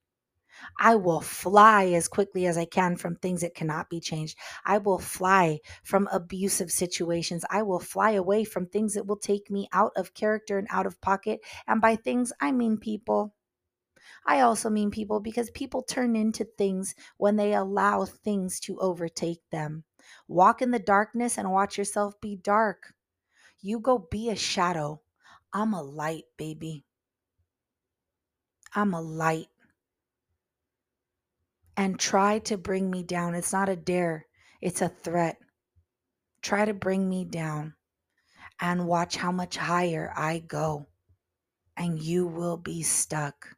I 0.79 0.95
will 0.95 1.21
fly 1.21 1.87
as 1.87 2.09
quickly 2.09 2.47
as 2.47 2.57
I 2.57 2.65
can 2.65 2.97
from 2.97 3.17
things 3.17 3.41
that 3.41 3.55
cannot 3.55 3.91
be 3.91 4.01
changed. 4.01 4.37
I 4.65 4.79
will 4.79 4.99
fly 4.99 5.61
from 5.83 6.09
abusive 6.13 6.71
situations. 6.71 7.45
I 7.51 7.63
will 7.63 7.81
fly 7.81 8.13
away 8.13 8.45
from 8.45 8.67
things 8.67 8.95
that 8.95 9.07
will 9.07 9.17
take 9.17 9.51
me 9.51 9.69
out 9.73 9.93
of 9.97 10.15
character 10.15 10.59
and 10.59 10.69
out 10.71 10.87
of 10.87 11.01
pocket. 11.01 11.41
And 11.67 11.81
by 11.81 11.97
things, 11.97 12.33
I 12.41 12.53
mean 12.53 12.79
people. 12.79 13.35
I 14.25 14.41
also 14.41 14.71
mean 14.71 14.91
people 14.91 15.21
because 15.21 15.51
people 15.51 15.83
turn 15.83 16.15
into 16.15 16.45
things 16.45 16.95
when 17.17 17.37
they 17.37 17.55
allow 17.55 18.05
things 18.05 18.61
to 18.61 18.79
overtake 18.79 19.43
them. 19.51 19.85
Walk 20.27 20.63
in 20.63 20.71
the 20.71 20.79
darkness 20.79 21.39
and 21.39 21.51
watch 21.51 21.79
yourself 21.79 22.21
be 22.21 22.37
dark. 22.37 22.95
You 23.61 23.81
go 23.81 23.99
be 23.99 24.31
a 24.31 24.37
shadow. 24.37 25.03
I'm 25.53 25.73
a 25.73 25.83
light, 25.83 26.25
baby. 26.37 26.85
I'm 28.75 28.95
a 28.95 29.01
light 29.01 29.49
and 31.79 31.97
try 31.97 32.41
to 32.41 32.59
bring 32.59 32.91
me 32.91 33.05
down. 33.05 33.37
It's 33.37 33.53
not 33.53 33.69
a 33.69 33.77
dare, 33.77 34.27
it's 34.61 34.83
a 34.83 34.89
threat. 34.89 35.39
Try 36.43 36.65
to 36.65 36.75
bring 36.75 37.09
me 37.09 37.25
down 37.25 37.75
and 38.61 38.89
watch 38.89 39.17
how 39.17 39.31
much 39.31 39.57
higher 39.57 40.13
I 40.17 40.41
go, 40.41 40.89
and 41.77 42.03
you 42.03 42.27
will 42.27 42.57
be 42.57 42.83
stuck. 42.83 43.57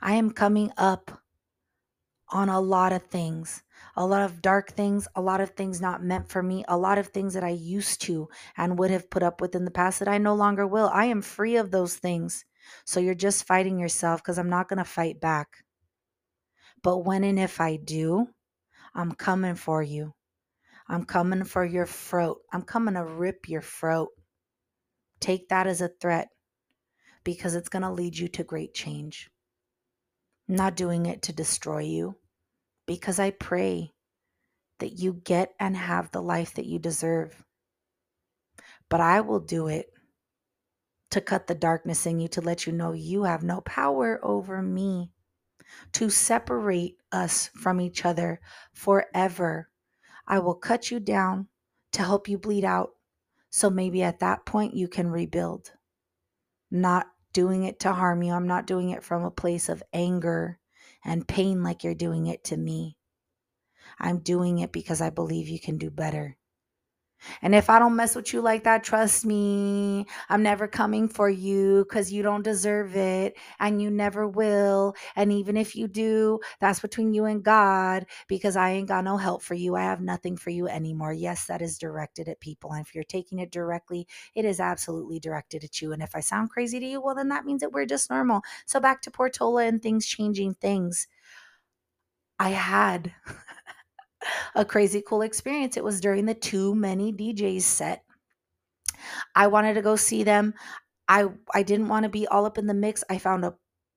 I 0.00 0.14
am 0.14 0.30
coming 0.30 0.72
up 0.78 1.20
on 2.30 2.48
a 2.48 2.58
lot 2.58 2.94
of 2.94 3.02
things, 3.02 3.62
a 3.94 4.06
lot 4.06 4.22
of 4.22 4.40
dark 4.40 4.72
things, 4.72 5.06
a 5.14 5.20
lot 5.20 5.42
of 5.42 5.50
things 5.50 5.82
not 5.82 6.02
meant 6.02 6.26
for 6.26 6.42
me, 6.42 6.64
a 6.68 6.78
lot 6.78 6.96
of 6.96 7.08
things 7.08 7.34
that 7.34 7.44
I 7.44 7.50
used 7.50 8.00
to 8.02 8.28
and 8.56 8.78
would 8.78 8.90
have 8.90 9.10
put 9.10 9.22
up 9.22 9.42
with 9.42 9.54
in 9.54 9.66
the 9.66 9.70
past 9.70 9.98
that 9.98 10.08
I 10.08 10.16
no 10.16 10.34
longer 10.34 10.66
will. 10.66 10.88
I 10.90 11.04
am 11.04 11.20
free 11.20 11.56
of 11.56 11.70
those 11.70 11.96
things. 11.96 12.46
So 12.86 12.98
you're 12.98 13.14
just 13.14 13.46
fighting 13.46 13.78
yourself 13.78 14.22
because 14.22 14.38
I'm 14.38 14.48
not 14.48 14.68
going 14.68 14.78
to 14.78 14.84
fight 14.84 15.20
back. 15.20 15.65
But 16.86 16.98
when 16.98 17.24
and 17.24 17.36
if 17.36 17.60
I 17.60 17.78
do, 17.78 18.28
I'm 18.94 19.10
coming 19.10 19.56
for 19.56 19.82
you. 19.82 20.14
I'm 20.88 21.04
coming 21.04 21.42
for 21.42 21.64
your 21.64 21.84
throat. 21.84 22.42
I'm 22.52 22.62
coming 22.62 22.94
to 22.94 23.04
rip 23.04 23.48
your 23.48 23.60
throat. 23.60 24.10
Take 25.18 25.48
that 25.48 25.66
as 25.66 25.80
a 25.80 25.90
threat 26.00 26.28
because 27.24 27.56
it's 27.56 27.68
going 27.68 27.82
to 27.82 27.90
lead 27.90 28.16
you 28.16 28.28
to 28.28 28.44
great 28.44 28.72
change. 28.72 29.28
I'm 30.48 30.54
not 30.54 30.76
doing 30.76 31.06
it 31.06 31.22
to 31.22 31.32
destroy 31.32 31.80
you 31.80 32.14
because 32.86 33.18
I 33.18 33.32
pray 33.32 33.90
that 34.78 34.92
you 34.92 35.14
get 35.24 35.54
and 35.58 35.76
have 35.76 36.12
the 36.12 36.22
life 36.22 36.54
that 36.54 36.66
you 36.66 36.78
deserve. 36.78 37.44
But 38.88 39.00
I 39.00 39.22
will 39.22 39.40
do 39.40 39.66
it 39.66 39.86
to 41.10 41.20
cut 41.20 41.48
the 41.48 41.56
darkness 41.56 42.06
in 42.06 42.20
you, 42.20 42.28
to 42.28 42.40
let 42.42 42.64
you 42.64 42.72
know 42.72 42.92
you 42.92 43.24
have 43.24 43.42
no 43.42 43.60
power 43.60 44.20
over 44.22 44.62
me 44.62 45.10
to 45.92 46.10
separate 46.10 46.96
us 47.12 47.50
from 47.54 47.80
each 47.80 48.04
other 48.04 48.40
forever. 48.72 49.70
I 50.26 50.38
will 50.38 50.54
cut 50.54 50.90
you 50.90 51.00
down 51.00 51.48
to 51.92 52.02
help 52.02 52.28
you 52.28 52.38
bleed 52.38 52.64
out. 52.64 52.90
So 53.50 53.70
maybe 53.70 54.02
at 54.02 54.20
that 54.20 54.44
point 54.44 54.74
you 54.74 54.88
can 54.88 55.08
rebuild. 55.08 55.72
Not 56.70 57.06
doing 57.32 57.64
it 57.64 57.80
to 57.80 57.92
harm 57.92 58.22
you. 58.22 58.32
I'm 58.32 58.46
not 58.46 58.66
doing 58.66 58.90
it 58.90 59.04
from 59.04 59.24
a 59.24 59.30
place 59.30 59.68
of 59.68 59.82
anger 59.92 60.58
and 61.04 61.28
pain 61.28 61.62
like 61.62 61.84
you're 61.84 61.94
doing 61.94 62.26
it 62.26 62.44
to 62.44 62.56
me. 62.56 62.96
I'm 63.98 64.18
doing 64.18 64.58
it 64.58 64.72
because 64.72 65.00
I 65.00 65.10
believe 65.10 65.48
you 65.48 65.60
can 65.60 65.78
do 65.78 65.90
better. 65.90 66.36
And 67.42 67.54
if 67.54 67.70
I 67.70 67.78
don't 67.78 67.96
mess 67.96 68.14
with 68.14 68.32
you 68.32 68.40
like 68.40 68.64
that, 68.64 68.84
trust 68.84 69.24
me, 69.24 70.06
I'm 70.28 70.42
never 70.42 70.68
coming 70.68 71.08
for 71.08 71.28
you 71.28 71.84
because 71.88 72.12
you 72.12 72.22
don't 72.22 72.42
deserve 72.42 72.96
it 72.96 73.36
and 73.58 73.80
you 73.80 73.90
never 73.90 74.28
will. 74.28 74.94
And 75.16 75.32
even 75.32 75.56
if 75.56 75.74
you 75.74 75.88
do, 75.88 76.40
that's 76.60 76.80
between 76.80 77.14
you 77.14 77.24
and 77.24 77.42
God 77.42 78.06
because 78.28 78.56
I 78.56 78.70
ain't 78.70 78.88
got 78.88 79.04
no 79.04 79.16
help 79.16 79.42
for 79.42 79.54
you. 79.54 79.74
I 79.76 79.82
have 79.82 80.00
nothing 80.00 80.36
for 80.36 80.50
you 80.50 80.68
anymore. 80.68 81.12
Yes, 81.12 81.46
that 81.46 81.62
is 81.62 81.78
directed 81.78 82.28
at 82.28 82.40
people. 82.40 82.72
And 82.72 82.84
if 82.84 82.94
you're 82.94 83.04
taking 83.04 83.38
it 83.38 83.50
directly, 83.50 84.06
it 84.34 84.44
is 84.44 84.60
absolutely 84.60 85.18
directed 85.20 85.64
at 85.64 85.80
you. 85.80 85.92
And 85.92 86.02
if 86.02 86.14
I 86.14 86.20
sound 86.20 86.50
crazy 86.50 86.80
to 86.80 86.86
you, 86.86 87.00
well, 87.00 87.14
then 87.14 87.28
that 87.28 87.44
means 87.44 87.60
that 87.60 87.72
we're 87.72 87.86
just 87.86 88.10
normal. 88.10 88.42
So 88.66 88.80
back 88.80 89.02
to 89.02 89.10
Portola 89.10 89.64
and 89.64 89.82
things 89.82 90.06
changing 90.06 90.54
things. 90.54 91.06
I 92.38 92.50
had 92.50 93.14
a 94.54 94.64
crazy 94.64 95.02
cool 95.06 95.22
experience. 95.22 95.76
It 95.76 95.84
was 95.84 96.00
during 96.00 96.26
the 96.26 96.34
Too 96.34 96.74
Many 96.74 97.12
DJs 97.12 97.62
set. 97.62 98.04
I 99.34 99.46
wanted 99.48 99.74
to 99.74 99.82
go 99.82 99.96
see 99.96 100.22
them. 100.22 100.54
I 101.08 101.26
I 101.54 101.62
didn't 101.62 101.88
want 101.88 102.04
to 102.04 102.08
be 102.08 102.26
all 102.26 102.46
up 102.46 102.58
in 102.58 102.66
the 102.66 102.74
mix. 102.74 103.04
I 103.08 103.18
found 103.18 103.44
a 103.44 103.54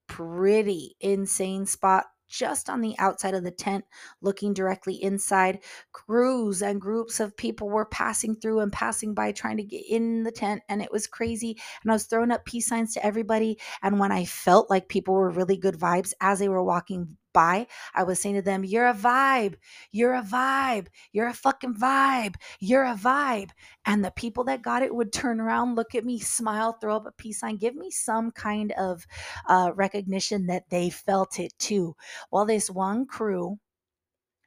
pretty 0.08 0.96
insane 1.00 1.66
spot 1.66 2.06
just 2.30 2.70
on 2.70 2.82
the 2.82 2.96
outside 3.00 3.34
of 3.34 3.44
the 3.44 3.52
tent, 3.52 3.84
looking 4.22 4.54
directly 4.54 5.02
inside. 5.02 5.60
Crews 5.92 6.62
and 6.62 6.80
groups 6.80 7.20
of 7.20 7.36
people 7.36 7.70
were 7.70 7.86
passing 7.86 8.36
through 8.36 8.60
and 8.60 8.72
passing 8.72 9.14
by 9.14 9.32
trying 9.32 9.58
to 9.58 9.64
get 9.64 9.84
in 9.90 10.24
the 10.24 10.32
tent, 10.32 10.62
and 10.70 10.82
it 10.82 10.92
was 10.92 11.08
crazy. 11.08 11.58
And 11.82 11.92
I 11.92 11.96
was 11.96 12.06
throwing 12.06 12.32
up 12.32 12.46
peace 12.46 12.68
signs 12.68 12.94
to 12.94 13.06
everybody. 13.06 13.58
And 13.82 14.00
when 14.00 14.12
I 14.12 14.26
felt 14.26 14.70
like 14.70 14.88
people 14.90 15.16
were 15.16 15.30
really 15.32 15.58
good 15.58 15.76
vibes 15.76 16.14
as 16.22 16.40
they 16.40 16.50
were 16.50 16.64
walking 16.64 17.18
I 17.40 18.04
was 18.04 18.22
saying 18.22 18.36
to 18.36 18.42
them, 18.42 18.64
You're 18.64 18.88
a 18.88 18.94
vibe. 18.94 19.56
You're 19.92 20.16
a 20.16 20.22
vibe. 20.22 20.88
You're 21.12 21.28
a 21.28 21.34
fucking 21.34 21.76
vibe. 21.76 22.36
You're 22.60 22.86
a 22.86 22.96
vibe. 22.96 23.50
And 23.86 24.04
the 24.04 24.12
people 24.12 24.44
that 24.46 24.62
got 24.62 24.84
it 24.84 24.94
would 24.94 25.14
turn 25.14 25.40
around, 25.40 25.76
look 25.76 25.96
at 25.96 26.06
me, 26.06 26.20
smile, 26.20 26.74
throw 26.74 26.96
up 26.96 27.08
a 27.08 27.12
peace 27.12 27.40
sign, 27.40 27.58
give 27.58 27.76
me 27.76 27.92
some 27.92 28.32
kind 28.32 28.72
of 28.74 29.06
uh, 29.48 29.72
recognition 29.76 30.48
that 30.48 30.70
they 30.70 30.90
felt 30.90 31.40
it 31.40 31.54
too. 31.60 31.96
Well, 32.32 32.46
this 32.46 32.70
one 32.70 33.06
crew, 33.06 33.58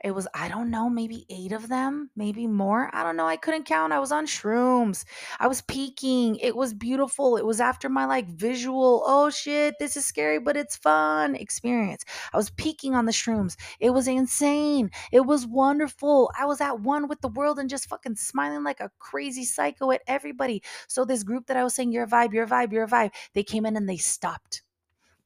it 0.04 0.12
was, 0.12 0.26
I 0.34 0.48
don't 0.48 0.70
know, 0.70 0.88
maybe 0.90 1.26
eight 1.30 1.52
of 1.52 1.68
them, 1.68 2.10
maybe 2.16 2.46
more. 2.46 2.90
I 2.92 3.02
don't 3.02 3.16
know. 3.16 3.26
I 3.26 3.36
couldn't 3.36 3.64
count. 3.66 3.92
I 3.92 3.98
was 3.98 4.12
on 4.12 4.26
shrooms. 4.26 5.04
I 5.38 5.48
was 5.48 5.62
peaking. 5.62 6.36
It 6.36 6.56
was 6.56 6.74
beautiful. 6.74 7.36
It 7.36 7.46
was 7.46 7.60
after 7.60 7.88
my 7.88 8.04
like 8.04 8.28
visual, 8.28 9.02
oh 9.06 9.30
shit, 9.30 9.74
this 9.78 9.96
is 9.96 10.04
scary, 10.04 10.38
but 10.38 10.56
it's 10.56 10.76
fun 10.76 11.36
experience. 11.36 12.04
I 12.32 12.36
was 12.36 12.50
peaking 12.50 12.94
on 12.94 13.06
the 13.06 13.12
shrooms. 13.12 13.56
It 13.80 13.90
was 13.90 14.08
insane. 14.08 14.90
It 15.12 15.20
was 15.20 15.46
wonderful. 15.46 16.30
I 16.38 16.46
was 16.46 16.60
at 16.60 16.80
one 16.80 17.08
with 17.08 17.20
the 17.20 17.28
world 17.28 17.58
and 17.58 17.70
just 17.70 17.88
fucking 17.88 18.16
smiling 18.16 18.64
like 18.64 18.80
a 18.80 18.90
crazy 18.98 19.44
psycho 19.44 19.90
at 19.92 20.02
everybody. 20.06 20.62
So, 20.88 21.04
this 21.04 21.22
group 21.22 21.46
that 21.46 21.56
I 21.56 21.64
was 21.64 21.74
saying, 21.74 21.92
you're 21.92 22.04
a 22.04 22.08
vibe, 22.08 22.32
you're 22.32 22.44
a 22.44 22.48
vibe, 22.48 22.72
you're 22.72 22.84
a 22.84 22.88
vibe, 22.88 23.12
they 23.34 23.42
came 23.42 23.66
in 23.66 23.76
and 23.76 23.88
they 23.88 23.96
stopped 23.96 24.62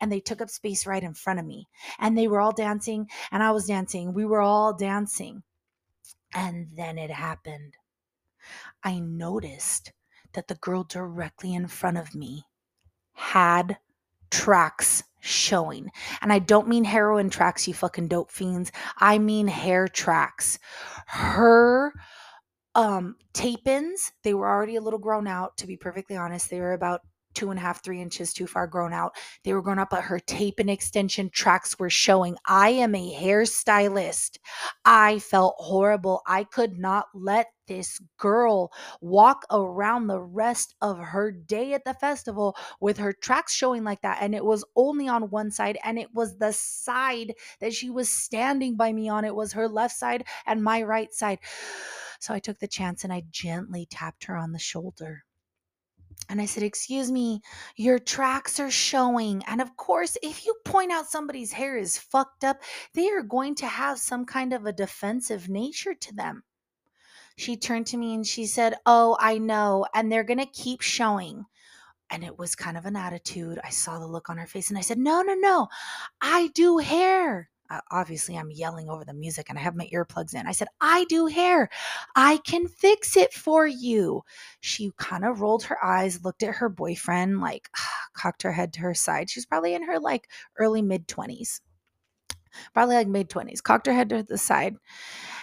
and 0.00 0.10
they 0.10 0.20
took 0.20 0.40
up 0.40 0.50
space 0.50 0.86
right 0.86 1.02
in 1.02 1.14
front 1.14 1.38
of 1.38 1.46
me. 1.46 1.68
And 1.98 2.16
they 2.16 2.28
were 2.28 2.40
all 2.40 2.52
dancing, 2.52 3.08
and 3.30 3.42
I 3.42 3.50
was 3.50 3.66
dancing. 3.66 4.12
We 4.12 4.24
were 4.24 4.40
all 4.40 4.74
dancing. 4.74 5.42
And 6.34 6.68
then 6.74 6.98
it 6.98 7.10
happened. 7.10 7.76
I 8.82 8.98
noticed 8.98 9.92
that 10.32 10.48
the 10.48 10.54
girl 10.56 10.84
directly 10.84 11.54
in 11.54 11.66
front 11.66 11.96
of 11.96 12.14
me 12.14 12.44
had 13.14 13.78
tracks 14.30 15.02
showing. 15.20 15.90
And 16.20 16.32
I 16.32 16.38
don't 16.38 16.68
mean 16.68 16.84
heroin 16.84 17.30
tracks, 17.30 17.66
you 17.66 17.74
fucking 17.74 18.08
dope 18.08 18.30
fiends. 18.30 18.70
I 18.98 19.18
mean 19.18 19.48
hair 19.48 19.88
tracks. 19.88 20.58
Her 21.06 21.92
um 22.74 23.16
tape 23.32 23.66
ins, 23.66 24.12
they 24.22 24.34
were 24.34 24.48
already 24.48 24.76
a 24.76 24.82
little 24.82 24.98
grown 24.98 25.26
out, 25.26 25.56
to 25.56 25.66
be 25.66 25.76
perfectly 25.76 26.16
honest. 26.16 26.50
They 26.50 26.60
were 26.60 26.74
about 26.74 27.00
two 27.36 27.50
and 27.50 27.58
a 27.58 27.62
half, 27.62 27.84
three 27.84 28.00
inches 28.00 28.32
too 28.32 28.46
far 28.46 28.66
grown 28.66 28.92
out. 28.92 29.14
They 29.44 29.52
were 29.52 29.62
grown 29.62 29.78
up, 29.78 29.90
but 29.90 30.02
her 30.04 30.18
tape 30.18 30.58
and 30.58 30.70
extension 30.70 31.30
tracks 31.30 31.78
were 31.78 31.90
showing. 31.90 32.36
I 32.46 32.70
am 32.70 32.94
a 32.94 33.14
hairstylist. 33.14 34.38
I 34.84 35.18
felt 35.18 35.54
horrible. 35.58 36.22
I 36.26 36.44
could 36.44 36.78
not 36.78 37.06
let 37.14 37.48
this 37.68 38.00
girl 38.16 38.72
walk 39.00 39.44
around 39.50 40.06
the 40.06 40.20
rest 40.20 40.74
of 40.80 40.98
her 40.98 41.30
day 41.30 41.74
at 41.74 41.84
the 41.84 41.94
festival 41.94 42.56
with 42.80 42.96
her 42.98 43.12
tracks 43.12 43.54
showing 43.54 43.84
like 43.84 44.00
that. 44.02 44.18
And 44.20 44.34
it 44.34 44.44
was 44.44 44.64
only 44.74 45.08
on 45.08 45.30
one 45.30 45.50
side, 45.50 45.78
and 45.84 45.98
it 45.98 46.14
was 46.14 46.38
the 46.38 46.52
side 46.52 47.34
that 47.60 47.74
she 47.74 47.90
was 47.90 48.08
standing 48.08 48.76
by 48.76 48.92
me 48.92 49.08
on. 49.08 49.24
It 49.24 49.34
was 49.34 49.52
her 49.52 49.68
left 49.68 49.96
side 49.96 50.24
and 50.46 50.64
my 50.64 50.82
right 50.82 51.12
side. 51.12 51.40
So 52.18 52.32
I 52.32 52.38
took 52.38 52.58
the 52.58 52.68
chance 52.68 53.04
and 53.04 53.12
I 53.12 53.24
gently 53.30 53.86
tapped 53.90 54.24
her 54.24 54.36
on 54.36 54.52
the 54.52 54.58
shoulder. 54.58 55.25
And 56.28 56.40
I 56.40 56.46
said, 56.46 56.62
Excuse 56.62 57.10
me, 57.10 57.40
your 57.76 57.98
tracks 57.98 58.58
are 58.58 58.70
showing. 58.70 59.42
And 59.46 59.60
of 59.60 59.76
course, 59.76 60.16
if 60.22 60.44
you 60.44 60.54
point 60.64 60.92
out 60.92 61.06
somebody's 61.06 61.52
hair 61.52 61.76
is 61.76 61.98
fucked 61.98 62.44
up, 62.44 62.62
they 62.94 63.08
are 63.10 63.22
going 63.22 63.54
to 63.56 63.66
have 63.66 63.98
some 63.98 64.24
kind 64.24 64.52
of 64.52 64.66
a 64.66 64.72
defensive 64.72 65.48
nature 65.48 65.94
to 65.94 66.14
them. 66.14 66.42
She 67.36 67.56
turned 67.56 67.86
to 67.88 67.96
me 67.96 68.14
and 68.14 68.26
she 68.26 68.46
said, 68.46 68.76
Oh, 68.86 69.16
I 69.20 69.38
know. 69.38 69.86
And 69.94 70.10
they're 70.10 70.24
going 70.24 70.38
to 70.38 70.46
keep 70.46 70.80
showing. 70.80 71.44
And 72.10 72.24
it 72.24 72.38
was 72.38 72.54
kind 72.54 72.76
of 72.76 72.86
an 72.86 72.96
attitude. 72.96 73.58
I 73.62 73.70
saw 73.70 73.98
the 73.98 74.06
look 74.06 74.30
on 74.30 74.38
her 74.38 74.46
face 74.46 74.70
and 74.70 74.78
I 74.78 74.82
said, 74.82 74.98
No, 74.98 75.22
no, 75.22 75.34
no. 75.34 75.68
I 76.20 76.48
do 76.54 76.78
hair 76.78 77.50
uh, 77.70 77.80
obviously 77.90 78.36
I'm 78.36 78.50
yelling 78.50 78.88
over 78.88 79.04
the 79.04 79.14
music 79.14 79.46
and 79.48 79.58
I 79.58 79.62
have 79.62 79.74
my 79.74 79.88
earplugs 79.92 80.34
in. 80.34 80.46
I 80.46 80.52
said, 80.52 80.68
I 80.80 81.04
do 81.08 81.26
hair. 81.26 81.68
I 82.14 82.38
can 82.38 82.68
fix 82.68 83.16
it 83.16 83.32
for 83.32 83.66
you. 83.66 84.22
She 84.60 84.92
kind 84.96 85.24
of 85.24 85.40
rolled 85.40 85.64
her 85.64 85.82
eyes, 85.84 86.24
looked 86.24 86.42
at 86.42 86.56
her 86.56 86.68
boyfriend, 86.68 87.40
like 87.40 87.68
cocked 88.12 88.42
her 88.42 88.52
head 88.52 88.72
to 88.74 88.80
her 88.80 88.94
side. 88.94 89.30
She's 89.30 89.46
probably 89.46 89.74
in 89.74 89.84
her 89.84 89.98
like 89.98 90.28
early 90.58 90.82
mid 90.82 91.08
20s, 91.08 91.60
probably 92.74 92.96
like 92.96 93.08
mid 93.08 93.28
20s, 93.28 93.62
cocked 93.62 93.86
her 93.86 93.94
head 93.94 94.10
to 94.10 94.22
the 94.22 94.38
side. 94.38 94.76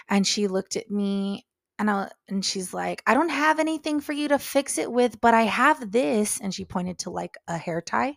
And 0.08 0.26
she 0.26 0.48
looked 0.48 0.76
at 0.76 0.90
me 0.90 1.46
and 1.78 1.90
I, 1.90 2.10
and 2.28 2.44
she's 2.44 2.72
like, 2.72 3.02
I 3.06 3.14
don't 3.14 3.30
have 3.30 3.58
anything 3.58 4.00
for 4.00 4.12
you 4.12 4.28
to 4.28 4.38
fix 4.38 4.78
it 4.78 4.90
with, 4.90 5.20
but 5.20 5.34
I 5.34 5.42
have 5.42 5.90
this. 5.90 6.40
And 6.40 6.54
she 6.54 6.64
pointed 6.64 6.98
to 7.00 7.10
like 7.10 7.36
a 7.48 7.58
hair 7.58 7.80
tie, 7.80 8.16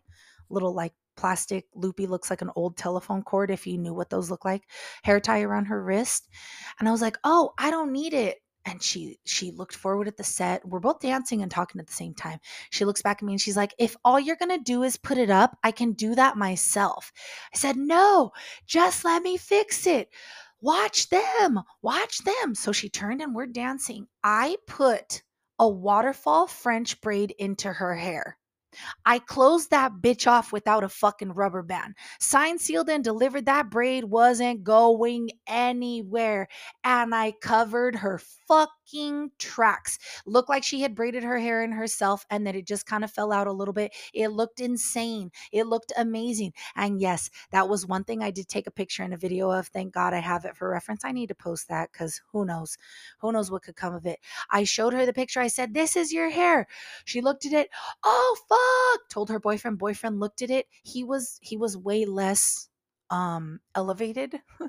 little 0.50 0.74
like 0.74 0.94
plastic 1.18 1.66
loopy 1.76 2.08
looks 2.08 2.30
like 2.30 2.42
an 2.42 2.52
old 2.56 2.78
telephone 2.78 3.24
cord 3.24 3.52
if 3.52 3.68
you 3.68 3.78
knew 3.78 3.94
what 3.94 4.10
those 4.10 4.32
look 4.32 4.46
like 4.46 4.64
hair 5.04 5.20
tie 5.20 5.42
around 5.42 5.66
her 5.66 5.84
wrist 5.84 6.30
and 6.80 6.88
i 6.88 6.92
was 6.92 7.02
like 7.02 7.18
oh 7.24 7.54
i 7.58 7.70
don't 7.70 7.92
need 7.92 8.14
it. 8.14 8.38
And 8.66 8.84
she 8.84 9.18
she 9.24 9.52
looked 9.52 9.76
forward 9.76 10.10
at 10.10 10.18
the 10.18 10.26
set. 10.26 10.68
We're 10.68 10.82
both 10.82 11.00
dancing 11.00 11.42
and 11.42 11.50
talking 11.50 11.80
at 11.80 11.88
the 11.88 11.94
same 11.94 12.14
time. 12.14 12.40
She 12.70 12.84
looks 12.84 13.02
back 13.02 13.20
at 13.20 13.24
me 13.24 13.32
and 13.32 13.40
she's 13.40 13.56
like 13.56 13.74
if 13.80 13.96
all 14.04 14.20
you're 14.20 14.36
going 14.36 14.58
to 14.58 14.64
do 14.64 14.84
is 14.84 14.98
put 14.98 15.18
it 15.18 15.30
up 15.30 15.58
i 15.64 15.72
can 15.72 15.94
do 15.94 16.16
that 16.16 16.36
myself. 16.36 17.14
I 17.54 17.58
said 17.58 17.78
no 17.78 18.32
just 18.66 19.06
let 19.06 19.24
me 19.24 19.38
fix 19.38 19.88
it. 19.88 20.10
Watch 20.60 21.08
them 21.10 21.62
watch 21.82 22.18
them. 22.20 22.56
So 22.56 22.74
she 22.74 22.90
turned 22.90 23.22
and 23.22 23.34
we're 23.34 23.48
dancing. 23.48 24.08
I 24.22 24.58
put 24.68 25.24
a 25.58 25.68
waterfall 25.70 26.48
french 26.48 27.00
braid 27.00 27.34
into 27.40 27.72
her 27.72 27.96
hair 27.96 28.37
I 29.06 29.20
closed 29.20 29.70
that 29.72 29.94
bitch 30.02 30.28
off 30.28 30.52
without 30.52 30.84
a 30.84 30.90
fucking 30.90 31.34
rubber 31.34 31.64
band. 31.64 31.96
Signed, 32.20 32.62
sealed, 32.62 32.90
and 32.90 33.04
delivered. 33.04 33.46
That 33.46 33.70
braid 33.70 34.04
wasn't 34.06 34.64
going 34.64 35.32
anywhere. 35.48 36.48
And 36.84 37.16
I 37.16 37.34
covered 37.42 37.96
her 37.98 38.20
fucking 38.48 39.32
tracks. 39.40 39.98
Looked 40.26 40.50
like 40.50 40.64
she 40.64 40.82
had 40.82 40.96
braided 40.96 41.24
her 41.24 41.40
hair 41.40 41.64
in 41.64 41.72
herself 41.72 42.26
and 42.30 42.46
that 42.48 42.56
it 42.56 42.68
just 42.68 42.86
kind 42.86 43.04
of 43.04 43.12
fell 43.12 43.32
out 43.32 43.48
a 43.48 43.52
little 43.52 43.74
bit. 43.74 43.94
It 44.14 44.30
looked 44.30 44.60
insane. 44.60 45.32
It 45.52 45.68
looked 45.68 45.94
amazing. 45.98 46.54
And 46.76 47.00
yes, 47.00 47.30
that 47.52 47.70
was 47.70 47.86
one 47.86 48.04
thing 48.04 48.24
I 48.24 48.32
did 48.32 48.48
take 48.48 48.68
a 48.68 48.72
picture 48.72 49.04
and 49.04 49.14
a 49.14 49.18
video 49.18 49.52
of. 49.52 49.68
Thank 49.68 49.94
God 49.94 50.14
I 50.14 50.20
have 50.20 50.46
it 50.46 50.56
for 50.58 50.70
reference. 50.70 51.06
I 51.06 51.12
need 51.12 51.28
to 51.28 51.36
post 51.36 51.70
that 51.70 51.92
because 51.92 52.22
who 52.32 52.46
knows? 52.46 52.78
Who 53.20 53.32
knows 53.32 53.52
what 53.52 53.64
could 53.64 53.76
come 53.76 53.96
of 53.96 54.06
it? 54.06 54.20
I 54.50 54.64
showed 54.66 54.94
her 54.94 55.06
the 55.06 55.14
picture. 55.14 55.40
I 55.40 55.48
said, 55.48 55.74
This 55.74 55.96
is 55.96 56.12
your 56.14 56.30
hair. 56.30 56.68
She 57.06 57.22
looked 57.22 57.46
at 57.46 57.54
it. 57.54 57.70
Oh, 58.04 58.38
fuck. 58.50 58.57
Told 59.10 59.30
her 59.30 59.40
boyfriend. 59.40 59.78
Boyfriend 59.80 60.20
looked 60.20 60.42
at 60.42 60.50
it. 60.52 60.68
He 60.84 61.04
was, 61.04 61.40
he 61.42 61.58
was 61.58 61.78
way 61.78 62.06
less 62.06 62.70
um 63.10 63.62
elevated 63.74 64.42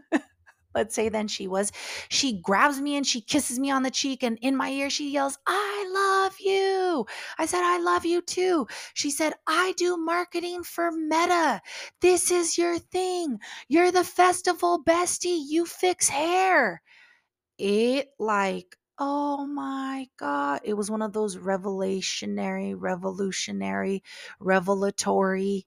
let's 0.74 0.94
say 0.94 1.08
than 1.08 1.28
she 1.28 1.48
was. 1.48 1.72
She 2.08 2.40
grabs 2.40 2.80
me 2.80 2.96
and 2.96 3.06
she 3.06 3.20
kisses 3.20 3.58
me 3.58 3.70
on 3.70 3.82
the 3.82 3.90
cheek, 3.90 4.22
and 4.22 4.38
in 4.40 4.56
my 4.56 4.70
ear, 4.70 4.90
she 4.90 5.10
yells, 5.10 5.38
I 5.46 5.90
love 5.92 6.36
you. 6.40 7.06
I 7.38 7.46
said, 7.46 7.62
I 7.62 7.78
love 7.78 8.04
you 8.04 8.22
too. 8.22 8.66
She 8.94 9.10
said, 9.10 9.34
I 9.46 9.74
do 9.76 9.96
marketing 9.96 10.62
for 10.64 10.90
Meta. 10.92 11.60
This 12.00 12.30
is 12.30 12.58
your 12.58 12.78
thing. 12.78 13.38
You're 13.68 13.92
the 13.92 14.04
festival 14.04 14.82
bestie. 14.82 15.42
You 15.48 15.66
fix 15.66 16.08
hair. 16.08 16.82
It 17.58 18.08
like, 18.18 18.76
oh 18.98 19.46
my 19.46 20.08
God. 20.16 20.60
It 20.64 20.74
was 20.74 20.90
one 20.90 21.02
of 21.02 21.12
those 21.12 21.36
revelationary, 21.36 22.74
revolutionary, 22.76 24.02
revelatory 24.40 25.66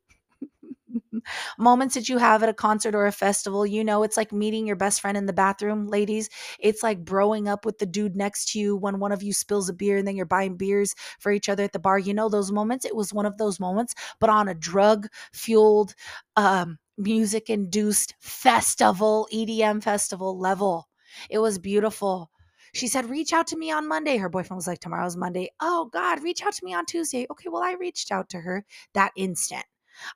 moments 1.57 1.95
that 1.95 2.09
you 2.09 2.17
have 2.17 2.43
at 2.43 2.49
a 2.49 2.53
concert 2.53 2.95
or 2.95 3.05
a 3.05 3.11
festival, 3.11 3.65
you 3.65 3.83
know, 3.83 4.03
it's 4.03 4.17
like 4.17 4.31
meeting 4.31 4.65
your 4.67 4.75
best 4.75 5.01
friend 5.01 5.17
in 5.17 5.25
the 5.25 5.33
bathroom, 5.33 5.87
ladies. 5.87 6.29
It's 6.59 6.83
like 6.83 7.03
broing 7.03 7.47
up 7.47 7.65
with 7.65 7.77
the 7.79 7.85
dude 7.85 8.15
next 8.15 8.51
to 8.51 8.59
you 8.59 8.75
when 8.75 8.99
one 8.99 9.11
of 9.11 9.23
you 9.23 9.33
spills 9.33 9.69
a 9.69 9.73
beer 9.73 9.97
and 9.97 10.07
then 10.07 10.15
you're 10.15 10.25
buying 10.25 10.57
beers 10.57 10.95
for 11.19 11.31
each 11.31 11.49
other 11.49 11.63
at 11.63 11.73
the 11.73 11.79
bar. 11.79 11.99
You 11.99 12.13
know, 12.13 12.29
those 12.29 12.51
moments. 12.51 12.85
It 12.85 12.95
was 12.95 13.13
one 13.13 13.25
of 13.25 13.37
those 13.37 13.59
moments, 13.59 13.93
but 14.19 14.29
on 14.29 14.47
a 14.47 14.55
drug 14.55 15.07
fueled, 15.33 15.95
um, 16.35 16.77
music 16.97 17.49
induced 17.49 18.15
festival, 18.19 19.27
EDM 19.31 19.81
festival 19.81 20.37
level. 20.37 20.87
It 21.29 21.39
was 21.39 21.59
beautiful. 21.59 22.30
She 22.73 22.87
said, 22.87 23.09
reach 23.09 23.33
out 23.33 23.47
to 23.47 23.57
me 23.57 23.71
on 23.71 23.87
Monday. 23.87 24.17
Her 24.17 24.29
boyfriend 24.29 24.57
was 24.57 24.67
like, 24.67 24.79
tomorrow's 24.79 25.17
Monday. 25.17 25.49
Oh, 25.59 25.89
God, 25.91 26.23
reach 26.23 26.43
out 26.43 26.53
to 26.53 26.65
me 26.65 26.73
on 26.73 26.85
Tuesday. 26.85 27.27
Okay, 27.29 27.49
well, 27.49 27.63
I 27.63 27.73
reached 27.73 28.11
out 28.11 28.29
to 28.29 28.39
her 28.39 28.65
that 28.93 29.11
instant. 29.15 29.65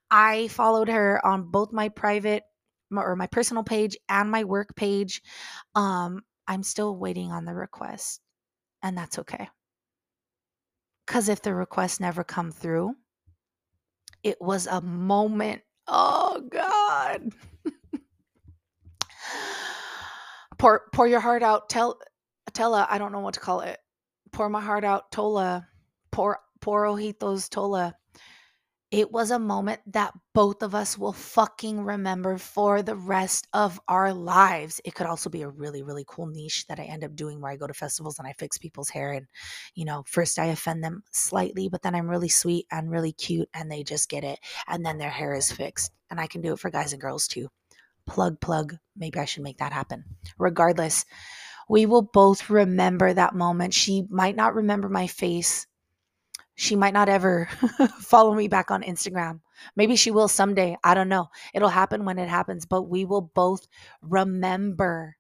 I 0.10 0.48
followed 0.48 0.88
her 0.88 1.26
on 1.26 1.52
both 1.52 1.74
my 1.74 1.90
private 1.90 2.44
or 2.92 3.16
my 3.16 3.28
personal 3.28 3.64
page 3.64 3.98
and 4.08 4.32
my 4.32 4.44
work 4.44 4.76
page. 4.76 5.22
Um, 5.76 6.22
I'm 6.48 6.64
still 6.64 6.96
waiting 6.96 7.32
on 7.32 7.46
the 7.46 7.54
request, 7.54 8.22
and 8.84 8.98
that's 8.98 9.20
okay. 9.20 9.50
Because 11.06 11.30
if 11.30 11.42
the 11.42 11.54
request 11.54 12.00
never 12.00 12.24
come 12.24 12.52
through, 12.52 12.96
it 14.24 14.38
was 14.42 14.68
a 14.68 14.82
moment. 14.82 15.62
Oh 15.88 16.42
God. 16.50 17.32
pour 20.58 20.84
pour 20.94 21.08
your 21.08 21.20
heart 21.20 21.44
out. 21.44 21.70
Tell 21.70 22.00
Tella, 22.56 22.88
I 22.90 22.98
don't 22.98 23.12
know 23.12 23.20
what 23.20 23.36
to 23.36 23.40
call 23.40 23.62
it. 23.62 23.78
Pour 24.32 24.50
my 24.50 24.62
heart 24.62 24.84
out, 24.84 25.12
Tola. 25.12 25.68
Pour 26.12 26.40
pour 26.62 26.86
ojitos, 26.86 27.50
Tola 27.50 27.94
it 28.96 29.12
was 29.12 29.32
a 29.32 29.40
moment 29.40 29.82
that 29.88 30.14
both 30.34 30.64
of 30.64 30.74
us 30.74 30.98
will 30.98 31.12
fucking 31.12 31.82
remember 31.82 32.38
for 32.38 32.82
the 32.82 32.96
rest 32.96 33.46
of 33.52 33.78
our 33.90 34.14
lives. 34.14 34.80
It 34.86 34.94
could 34.94 35.06
also 35.06 35.30
be 35.30 35.42
a 35.42 35.50
really, 35.50 35.84
really 35.84 36.06
cool 36.08 36.28
niche 36.28 36.66
that 36.68 36.80
I 36.80 36.84
end 36.84 37.04
up 37.04 37.14
doing 37.14 37.42
where 37.42 37.52
I 37.52 37.58
go 37.58 37.68
to 37.68 37.74
festivals 37.74 38.20
and 38.20 38.28
I 38.28 38.32
fix 38.32 38.58
people's 38.58 38.90
hair. 38.90 39.12
And, 39.12 39.26
you 39.74 39.84
know, 39.84 40.04
first 40.08 40.40
I 40.40 40.46
offend 40.46 40.82
them 40.82 41.04
slightly, 41.12 41.68
but 41.68 41.82
then 41.82 41.94
I'm 41.94 42.10
really 42.10 42.30
sweet 42.30 42.68
and 42.72 42.90
really 42.90 43.12
cute 43.12 43.50
and 43.54 43.70
they 43.70 43.84
just 43.84 44.08
get 44.08 44.24
it. 44.24 44.40
And 44.68 44.86
then 44.86 44.98
their 44.98 45.10
hair 45.10 45.34
is 45.34 45.52
fixed. 45.52 45.92
And 46.10 46.18
I 46.18 46.28
can 46.28 46.42
do 46.42 46.54
it 46.54 46.60
for 46.60 46.70
guys 46.70 46.94
and 46.94 47.02
girls 47.02 47.28
too. 47.28 47.50
Plug, 48.06 48.40
plug. 48.40 48.76
Maybe 48.96 49.20
I 49.20 49.26
should 49.26 49.44
make 49.44 49.58
that 49.58 49.74
happen. 49.74 50.06
Regardless, 50.38 51.06
we 51.70 51.86
will 51.86 52.02
both 52.02 52.50
remember 52.50 53.14
that 53.14 53.36
moment. 53.36 53.74
She 53.74 54.06
might 54.10 54.36
not 54.36 54.56
remember 54.56 54.90
my 54.90 55.08
face 55.08 55.68
she 56.56 56.76
might 56.76 56.94
not 56.94 57.10
ever 57.10 57.50
follow 58.00 58.34
me 58.34 58.48
back 58.48 58.72
on 58.72 58.82
Instagram. 58.82 59.42
Maybe 59.76 59.96
she 59.96 60.12
will 60.12 60.30
someday. 60.30 60.78
I 60.84 60.94
don't 60.94 61.10
know. 61.10 61.28
It'll 61.54 61.70
happen 61.70 62.06
when 62.06 62.18
it 62.18 62.30
happens, 62.30 62.66
but 62.66 62.84
we 62.84 63.04
will 63.04 63.22
both 63.22 63.68
remember 64.02 65.18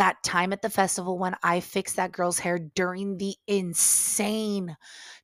that 0.00 0.22
time 0.22 0.50
at 0.54 0.62
the 0.62 0.70
festival 0.70 1.18
when 1.18 1.36
I 1.42 1.60
fixed 1.60 1.96
that 1.96 2.10
girl's 2.10 2.38
hair 2.38 2.58
during 2.58 3.18
the 3.18 3.36
insane 3.46 4.74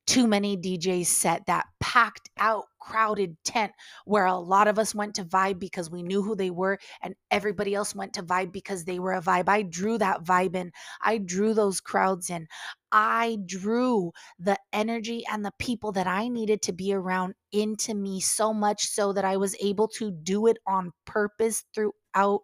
too 0.05 0.27
many 0.27 0.55
DJs 0.55 1.07
set, 1.07 1.47
that 1.47 1.65
packed 1.79 2.29
out, 2.37 2.65
crowded 2.79 3.35
tent 3.43 3.71
where 4.05 4.25
a 4.25 4.35
lot 4.37 4.67
of 4.67 4.77
us 4.77 4.93
went 4.93 5.15
to 5.15 5.25
vibe 5.25 5.57
because 5.57 5.89
we 5.89 6.03
knew 6.03 6.21
who 6.21 6.35
they 6.35 6.51
were, 6.51 6.77
and 7.01 7.15
everybody 7.31 7.73
else 7.73 7.95
went 7.95 8.13
to 8.13 8.21
vibe 8.21 8.51
because 8.51 8.85
they 8.85 8.99
were 8.99 9.13
a 9.13 9.21
vibe. 9.21 9.49
I 9.49 9.63
drew 9.63 9.97
that 9.97 10.23
vibe 10.23 10.55
in. 10.55 10.71
I 11.01 11.17
drew 11.17 11.55
those 11.55 11.81
crowds 11.81 12.29
in. 12.29 12.47
I 12.91 13.39
drew 13.47 14.11
the 14.37 14.59
energy 14.71 15.23
and 15.29 15.43
the 15.43 15.53
people 15.57 15.91
that 15.93 16.05
I 16.05 16.27
needed 16.27 16.61
to 16.61 16.71
be 16.71 16.93
around 16.93 17.33
into 17.51 17.95
me 17.95 18.19
so 18.19 18.53
much 18.53 18.85
so 18.85 19.11
that 19.13 19.25
I 19.25 19.37
was 19.37 19.55
able 19.59 19.87
to 19.95 20.11
do 20.11 20.45
it 20.45 20.57
on 20.67 20.91
purpose 21.05 21.65
throughout 21.73 22.41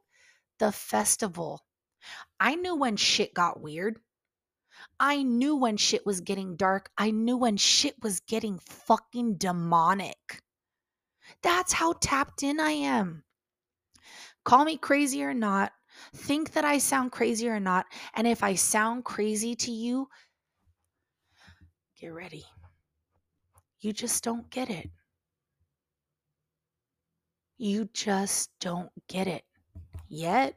the 0.57 0.71
festival. 0.71 1.61
I 2.39 2.55
knew 2.55 2.75
when 2.75 2.95
shit 2.97 3.33
got 3.33 3.61
weird. 3.61 3.99
I 4.99 5.23
knew 5.23 5.55
when 5.55 5.77
shit 5.77 6.05
was 6.05 6.21
getting 6.21 6.55
dark. 6.55 6.89
I 6.97 7.11
knew 7.11 7.37
when 7.37 7.57
shit 7.57 7.95
was 8.01 8.19
getting 8.21 8.59
fucking 8.59 9.35
demonic. 9.35 10.41
That's 11.41 11.73
how 11.73 11.93
tapped 11.93 12.43
in 12.43 12.59
I 12.59 12.71
am. 12.71 13.23
Call 14.43 14.65
me 14.65 14.77
crazy 14.77 15.23
or 15.23 15.33
not. 15.33 15.71
Think 16.15 16.53
that 16.53 16.65
I 16.65 16.79
sound 16.79 17.11
crazy 17.11 17.47
or 17.47 17.59
not. 17.59 17.85
And 18.13 18.27
if 18.27 18.43
I 18.43 18.55
sound 18.55 19.05
crazy 19.05 19.55
to 19.55 19.71
you, 19.71 20.09
get 21.99 22.09
ready. 22.13 22.45
You 23.79 23.93
just 23.93 24.23
don't 24.23 24.49
get 24.49 24.69
it. 24.69 24.89
You 27.57 27.89
just 27.93 28.49
don't 28.59 28.89
get 29.07 29.27
it 29.27 29.43
yet 30.09 30.55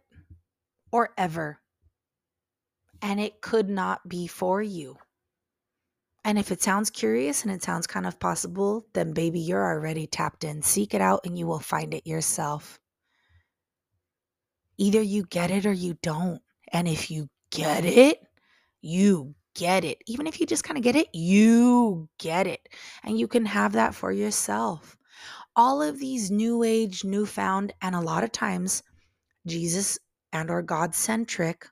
or 0.96 1.10
ever 1.18 1.60
and 3.02 3.20
it 3.20 3.40
could 3.40 3.68
not 3.68 4.08
be 4.08 4.26
for 4.26 4.62
you. 4.62 4.96
And 6.24 6.38
if 6.38 6.50
it 6.50 6.62
sounds 6.62 6.90
curious 6.90 7.44
and 7.44 7.52
it 7.52 7.62
sounds 7.62 7.86
kind 7.86 8.06
of 8.06 8.18
possible, 8.18 8.86
then 8.94 9.12
baby, 9.12 9.40
you're 9.40 9.64
already 9.64 10.06
tapped 10.06 10.42
in. 10.42 10.62
Seek 10.62 10.92
it 10.92 11.00
out 11.00 11.20
and 11.24 11.38
you 11.38 11.46
will 11.46 11.60
find 11.60 11.94
it 11.94 12.06
yourself. 12.06 12.80
Either 14.76 15.00
you 15.00 15.24
get 15.24 15.50
it 15.50 15.66
or 15.66 15.72
you 15.72 15.96
don't. 16.02 16.42
And 16.72 16.88
if 16.88 17.10
you 17.10 17.28
get 17.50 17.84
it, 17.84 18.18
you 18.80 19.34
get 19.54 19.84
it. 19.84 19.98
Even 20.06 20.26
if 20.26 20.40
you 20.40 20.46
just 20.46 20.64
kind 20.64 20.76
of 20.76 20.82
get 20.82 20.96
it, 20.96 21.08
you 21.12 22.08
get 22.18 22.46
it. 22.46 22.68
And 23.04 23.18
you 23.18 23.28
can 23.28 23.46
have 23.46 23.72
that 23.72 23.94
for 23.94 24.10
yourself. 24.10 24.96
All 25.54 25.80
of 25.80 25.98
these 25.98 26.30
new 26.30 26.64
age, 26.64 27.04
newfound, 27.04 27.72
and 27.80 27.94
a 27.94 28.00
lot 28.00 28.24
of 28.24 28.32
times 28.32 28.82
Jesus 29.46 29.98
and 30.36 30.50
or 30.50 30.62
God 30.62 30.94
centric 30.94 31.66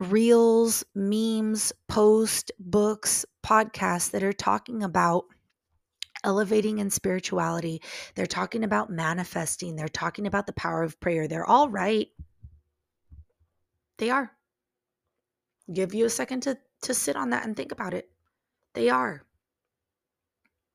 reels, 0.00 0.84
memes, 0.94 1.72
posts, 1.88 2.50
books, 2.58 3.24
podcasts 3.44 4.10
that 4.10 4.22
are 4.22 4.32
talking 4.32 4.82
about 4.82 5.24
elevating 6.24 6.78
in 6.78 6.90
spirituality. 6.90 7.80
They're 8.14 8.26
talking 8.26 8.64
about 8.64 8.90
manifesting. 8.90 9.76
They're 9.76 9.88
talking 9.88 10.26
about 10.26 10.46
the 10.46 10.52
power 10.54 10.82
of 10.82 10.98
prayer. 11.00 11.28
They're 11.28 11.46
all 11.46 11.68
right. 11.68 12.08
They 13.98 14.10
are. 14.10 14.30
Give 15.72 15.94
you 15.94 16.06
a 16.06 16.10
second 16.10 16.40
to, 16.42 16.58
to 16.82 16.94
sit 16.94 17.16
on 17.16 17.30
that 17.30 17.44
and 17.44 17.56
think 17.56 17.72
about 17.72 17.94
it. 17.94 18.08
They 18.74 18.90
are. 18.90 19.22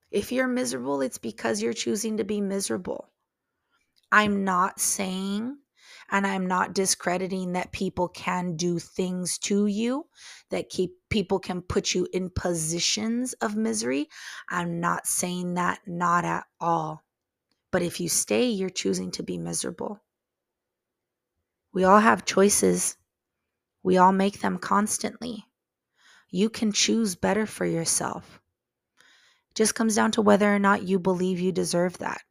If 0.09 0.31
you're 0.31 0.47
miserable, 0.47 1.01
it's 1.01 1.17
because 1.17 1.61
you're 1.61 1.73
choosing 1.73 2.17
to 2.17 2.23
be 2.23 2.41
miserable. 2.41 3.09
I'm 4.11 4.43
not 4.43 4.79
saying 4.79 5.57
and 6.11 6.27
I'm 6.27 6.45
not 6.45 6.73
discrediting 6.73 7.53
that 7.53 7.71
people 7.71 8.09
can 8.09 8.57
do 8.57 8.79
things 8.79 9.37
to 9.39 9.65
you, 9.65 10.07
that 10.49 10.69
keep 10.69 10.91
people 11.09 11.39
can 11.39 11.61
put 11.61 11.95
you 11.95 12.05
in 12.11 12.29
positions 12.29 13.31
of 13.33 13.55
misery. 13.55 14.09
I'm 14.49 14.81
not 14.81 15.07
saying 15.07 15.53
that, 15.53 15.79
not 15.87 16.25
at 16.25 16.43
all. 16.59 17.01
But 17.71 17.81
if 17.81 18.01
you 18.01 18.09
stay, 18.09 18.49
you're 18.49 18.69
choosing 18.69 19.11
to 19.11 19.23
be 19.23 19.37
miserable. 19.37 20.01
We 21.73 21.85
all 21.85 21.99
have 21.99 22.25
choices, 22.25 22.97
we 23.81 23.97
all 23.97 24.11
make 24.11 24.41
them 24.41 24.57
constantly. 24.57 25.45
You 26.29 26.49
can 26.49 26.73
choose 26.73 27.15
better 27.15 27.45
for 27.45 27.65
yourself. 27.65 28.41
It 29.49 29.55
just 29.55 29.75
comes 29.75 29.95
down 29.95 30.11
to 30.11 30.21
whether 30.21 30.53
or 30.53 30.59
not 30.59 30.83
you 30.83 30.99
believe 30.99 31.39
you 31.39 31.53
deserve 31.53 31.97
that. 31.99 32.21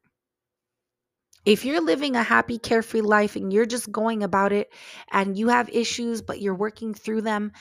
If 1.45 1.65
you're 1.65 1.81
living 1.81 2.17
a 2.17 2.23
happy, 2.23 2.59
carefree 2.59 3.01
life 3.01 3.37
and 3.37 3.53
you're 3.53 3.67
just 3.67 3.91
going 3.91 4.23
about 4.23 4.53
it 4.53 4.71
and 5.11 5.39
you 5.39 5.49
have 5.49 5.71
issues, 5.71 6.21
but 6.21 6.41
you're 6.41 6.55
working 6.55 6.93
through 6.95 7.23
them 7.23 7.53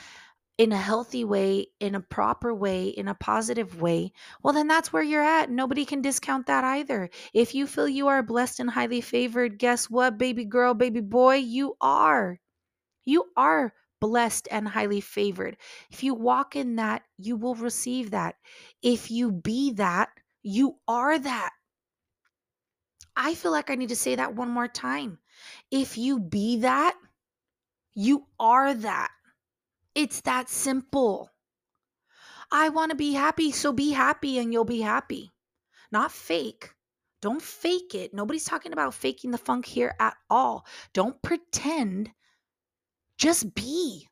in 0.58 0.72
a 0.72 0.76
healthy 0.76 1.24
way, 1.24 1.68
in 1.80 1.94
a 1.94 2.00
proper 2.00 2.52
way, 2.52 2.88
in 2.88 3.08
a 3.08 3.14
positive 3.14 3.80
way, 3.80 4.12
well, 4.42 4.52
then 4.52 4.68
that's 4.68 4.92
where 4.92 5.02
you're 5.02 5.22
at. 5.22 5.48
Nobody 5.48 5.86
can 5.86 6.02
discount 6.02 6.48
that 6.48 6.64
either. 6.64 7.08
If 7.32 7.54
you 7.54 7.66
feel 7.66 7.88
you 7.88 8.08
are 8.08 8.22
blessed 8.22 8.60
and 8.60 8.68
highly 8.68 9.00
favored, 9.00 9.58
guess 9.58 9.88
what, 9.88 10.18
baby 10.18 10.44
girl, 10.44 10.74
baby 10.74 11.00
boy? 11.00 11.36
You 11.36 11.76
are. 11.80 12.38
You 13.06 13.24
are 13.38 13.72
blessed 14.02 14.48
and 14.50 14.68
highly 14.68 15.00
favored. 15.00 15.56
If 15.90 16.04
you 16.04 16.14
walk 16.14 16.56
in 16.56 16.76
that, 16.76 17.04
you 17.16 17.36
will 17.36 17.54
receive 17.54 18.10
that. 18.10 18.34
If 18.82 19.10
you 19.10 19.32
be 19.32 19.72
that, 19.72 20.10
you 20.42 20.76
are 20.86 21.18
that. 21.18 21.52
I 23.22 23.34
feel 23.34 23.52
like 23.52 23.70
I 23.70 23.74
need 23.74 23.90
to 23.90 23.96
say 23.96 24.14
that 24.14 24.34
one 24.34 24.48
more 24.48 24.66
time. 24.66 25.18
If 25.70 25.98
you 25.98 26.18
be 26.18 26.60
that, 26.60 26.96
you 27.94 28.24
are 28.38 28.72
that. 28.72 29.10
It's 29.94 30.22
that 30.22 30.48
simple. 30.48 31.30
I 32.50 32.70
want 32.70 32.92
to 32.92 32.96
be 32.96 33.12
happy, 33.12 33.52
so 33.52 33.72
be 33.72 33.90
happy 33.90 34.38
and 34.38 34.54
you'll 34.54 34.64
be 34.64 34.80
happy. 34.80 35.32
Not 35.92 36.12
fake. 36.12 36.70
Don't 37.20 37.42
fake 37.42 37.94
it. 37.94 38.14
Nobody's 38.14 38.46
talking 38.46 38.72
about 38.72 38.94
faking 38.94 39.32
the 39.32 39.38
funk 39.38 39.66
here 39.66 39.94
at 40.00 40.16
all. 40.30 40.64
Don't 40.94 41.20
pretend. 41.20 42.10
Just 43.18 43.54
be. 43.54 44.08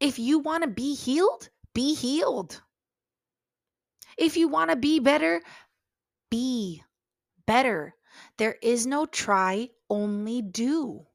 If 0.00 0.18
you 0.18 0.38
want 0.38 0.62
to 0.64 0.70
be 0.70 0.94
healed, 0.94 1.50
be 1.74 1.94
healed. 1.94 2.62
If 4.16 4.38
you 4.38 4.48
want 4.48 4.70
to 4.70 4.76
be 4.76 4.98
better, 4.98 5.42
be 6.30 6.82
better. 7.46 7.94
There 8.36 8.56
is 8.62 8.86
no 8.86 9.06
try, 9.06 9.70
only 9.88 10.42
do. 10.42 11.06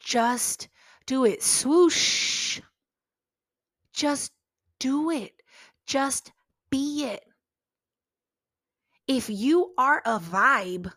Just 0.00 0.68
do 1.06 1.24
it. 1.24 1.42
Swoosh. 1.42 2.60
Just 3.92 4.32
do 4.78 5.10
it. 5.10 5.32
Just 5.86 6.32
be 6.70 7.04
it. 7.04 7.24
If 9.08 9.30
you 9.30 9.72
are 9.78 10.02
a 10.04 10.18
vibe, 10.18 10.92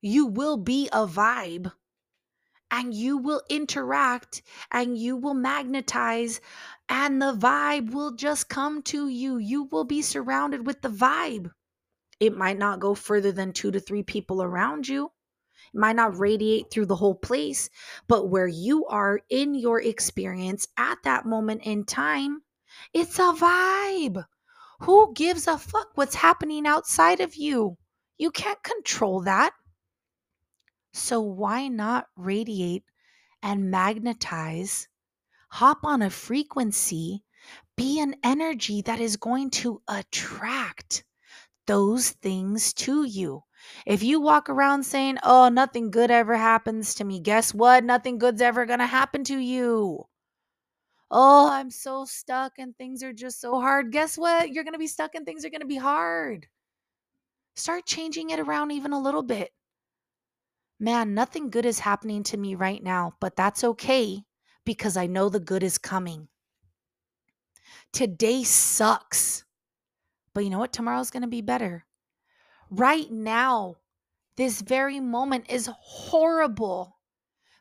you 0.00 0.26
will 0.26 0.56
be 0.56 0.88
a 0.92 1.06
vibe 1.06 1.72
and 2.70 2.94
you 2.94 3.18
will 3.18 3.42
interact 3.48 4.42
and 4.70 4.96
you 4.96 5.16
will 5.16 5.34
magnetize 5.34 6.40
and 6.88 7.20
the 7.20 7.34
vibe 7.34 7.92
will 7.92 8.12
just 8.12 8.48
come 8.48 8.82
to 8.82 9.08
you. 9.08 9.36
You 9.36 9.64
will 9.64 9.84
be 9.84 10.00
surrounded 10.00 10.66
with 10.66 10.80
the 10.80 10.88
vibe. 10.88 11.50
It 12.22 12.36
might 12.36 12.56
not 12.56 12.78
go 12.78 12.94
further 12.94 13.32
than 13.32 13.52
two 13.52 13.72
to 13.72 13.80
three 13.80 14.04
people 14.04 14.44
around 14.44 14.86
you. 14.86 15.06
It 15.74 15.78
might 15.80 15.96
not 15.96 16.16
radiate 16.16 16.70
through 16.70 16.86
the 16.86 16.94
whole 16.94 17.16
place, 17.16 17.68
but 18.06 18.28
where 18.28 18.46
you 18.46 18.86
are 18.86 19.18
in 19.28 19.56
your 19.56 19.80
experience 19.82 20.68
at 20.76 20.98
that 21.02 21.26
moment 21.26 21.62
in 21.64 21.84
time, 21.84 22.42
it's 22.94 23.18
a 23.18 23.32
vibe. 23.32 24.24
Who 24.82 25.12
gives 25.14 25.48
a 25.48 25.58
fuck 25.58 25.88
what's 25.96 26.14
happening 26.14 26.64
outside 26.64 27.18
of 27.18 27.34
you? 27.34 27.76
You 28.18 28.30
can't 28.30 28.62
control 28.62 29.22
that. 29.22 29.52
So 30.92 31.20
why 31.22 31.66
not 31.66 32.06
radiate 32.16 32.84
and 33.42 33.68
magnetize, 33.68 34.86
hop 35.48 35.80
on 35.82 36.02
a 36.02 36.08
frequency, 36.08 37.24
be 37.76 37.98
an 37.98 38.14
energy 38.22 38.80
that 38.82 39.00
is 39.00 39.16
going 39.16 39.50
to 39.50 39.82
attract 39.88 41.02
those 41.66 42.10
things 42.10 42.72
to 42.74 43.04
you. 43.04 43.42
If 43.86 44.02
you 44.02 44.20
walk 44.20 44.48
around 44.48 44.84
saying, 44.84 45.18
Oh, 45.22 45.48
nothing 45.48 45.90
good 45.90 46.10
ever 46.10 46.36
happens 46.36 46.94
to 46.96 47.04
me, 47.04 47.20
guess 47.20 47.54
what? 47.54 47.84
Nothing 47.84 48.18
good's 48.18 48.42
ever 48.42 48.66
going 48.66 48.80
to 48.80 48.86
happen 48.86 49.24
to 49.24 49.38
you. 49.38 50.04
Oh, 51.10 51.50
I'm 51.50 51.70
so 51.70 52.06
stuck 52.06 52.52
and 52.58 52.76
things 52.76 53.02
are 53.02 53.12
just 53.12 53.40
so 53.40 53.60
hard. 53.60 53.92
Guess 53.92 54.16
what? 54.16 54.50
You're 54.50 54.64
going 54.64 54.72
to 54.72 54.78
be 54.78 54.86
stuck 54.86 55.14
and 55.14 55.26
things 55.26 55.44
are 55.44 55.50
going 55.50 55.60
to 55.60 55.66
be 55.66 55.76
hard. 55.76 56.46
Start 57.54 57.84
changing 57.84 58.30
it 58.30 58.40
around 58.40 58.70
even 58.70 58.92
a 58.92 59.00
little 59.00 59.22
bit. 59.22 59.50
Man, 60.80 61.14
nothing 61.14 61.50
good 61.50 61.66
is 61.66 61.78
happening 61.78 62.22
to 62.24 62.36
me 62.36 62.54
right 62.54 62.82
now, 62.82 63.12
but 63.20 63.36
that's 63.36 63.62
okay 63.62 64.22
because 64.64 64.96
I 64.96 65.06
know 65.06 65.28
the 65.28 65.38
good 65.38 65.62
is 65.62 65.78
coming. 65.78 66.28
Today 67.92 68.42
sucks, 68.42 69.44
but 70.34 70.44
you 70.44 70.50
know 70.50 70.58
what? 70.58 70.72
Tomorrow's 70.72 71.10
going 71.10 71.22
to 71.22 71.28
be 71.28 71.42
better. 71.42 71.84
Right 72.70 73.10
now, 73.10 73.76
this 74.36 74.62
very 74.62 74.98
moment 75.00 75.50
is 75.50 75.68
horrible, 75.78 76.98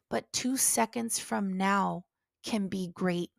but 0.10 0.32
two 0.32 0.58
seconds 0.58 1.20
from 1.20 1.58
now 1.58 2.06
can 2.44 2.68
be 2.68 2.92
great. 2.94 3.30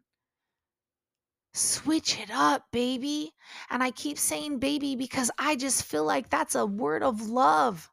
Switch 1.55 2.18
it 2.18 2.31
up, 2.31 2.66
baby. 2.73 3.33
And 3.71 3.83
I 3.83 3.90
keep 3.90 4.18
saying 4.18 4.59
baby 4.59 4.97
because 4.97 5.31
I 5.38 5.57
just 5.57 5.85
feel 5.85 6.05
like 6.05 6.31
that's 6.31 6.55
a 6.55 6.64
word 6.66 7.03
of 7.03 7.29
love. 7.29 7.90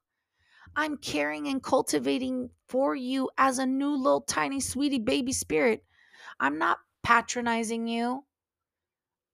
I'm 0.76 0.98
caring 0.98 1.48
and 1.48 1.62
cultivating 1.62 2.52
for 2.68 2.96
you 2.96 3.30
as 3.38 3.60
a 3.60 3.66
new 3.66 3.96
little 3.96 4.22
tiny 4.22 4.60
sweetie 4.62 5.00
baby 5.00 5.34
spirit. 5.34 5.84
I'm 6.40 6.58
not 6.58 6.80
patronizing 7.04 7.88
you. 7.88 8.24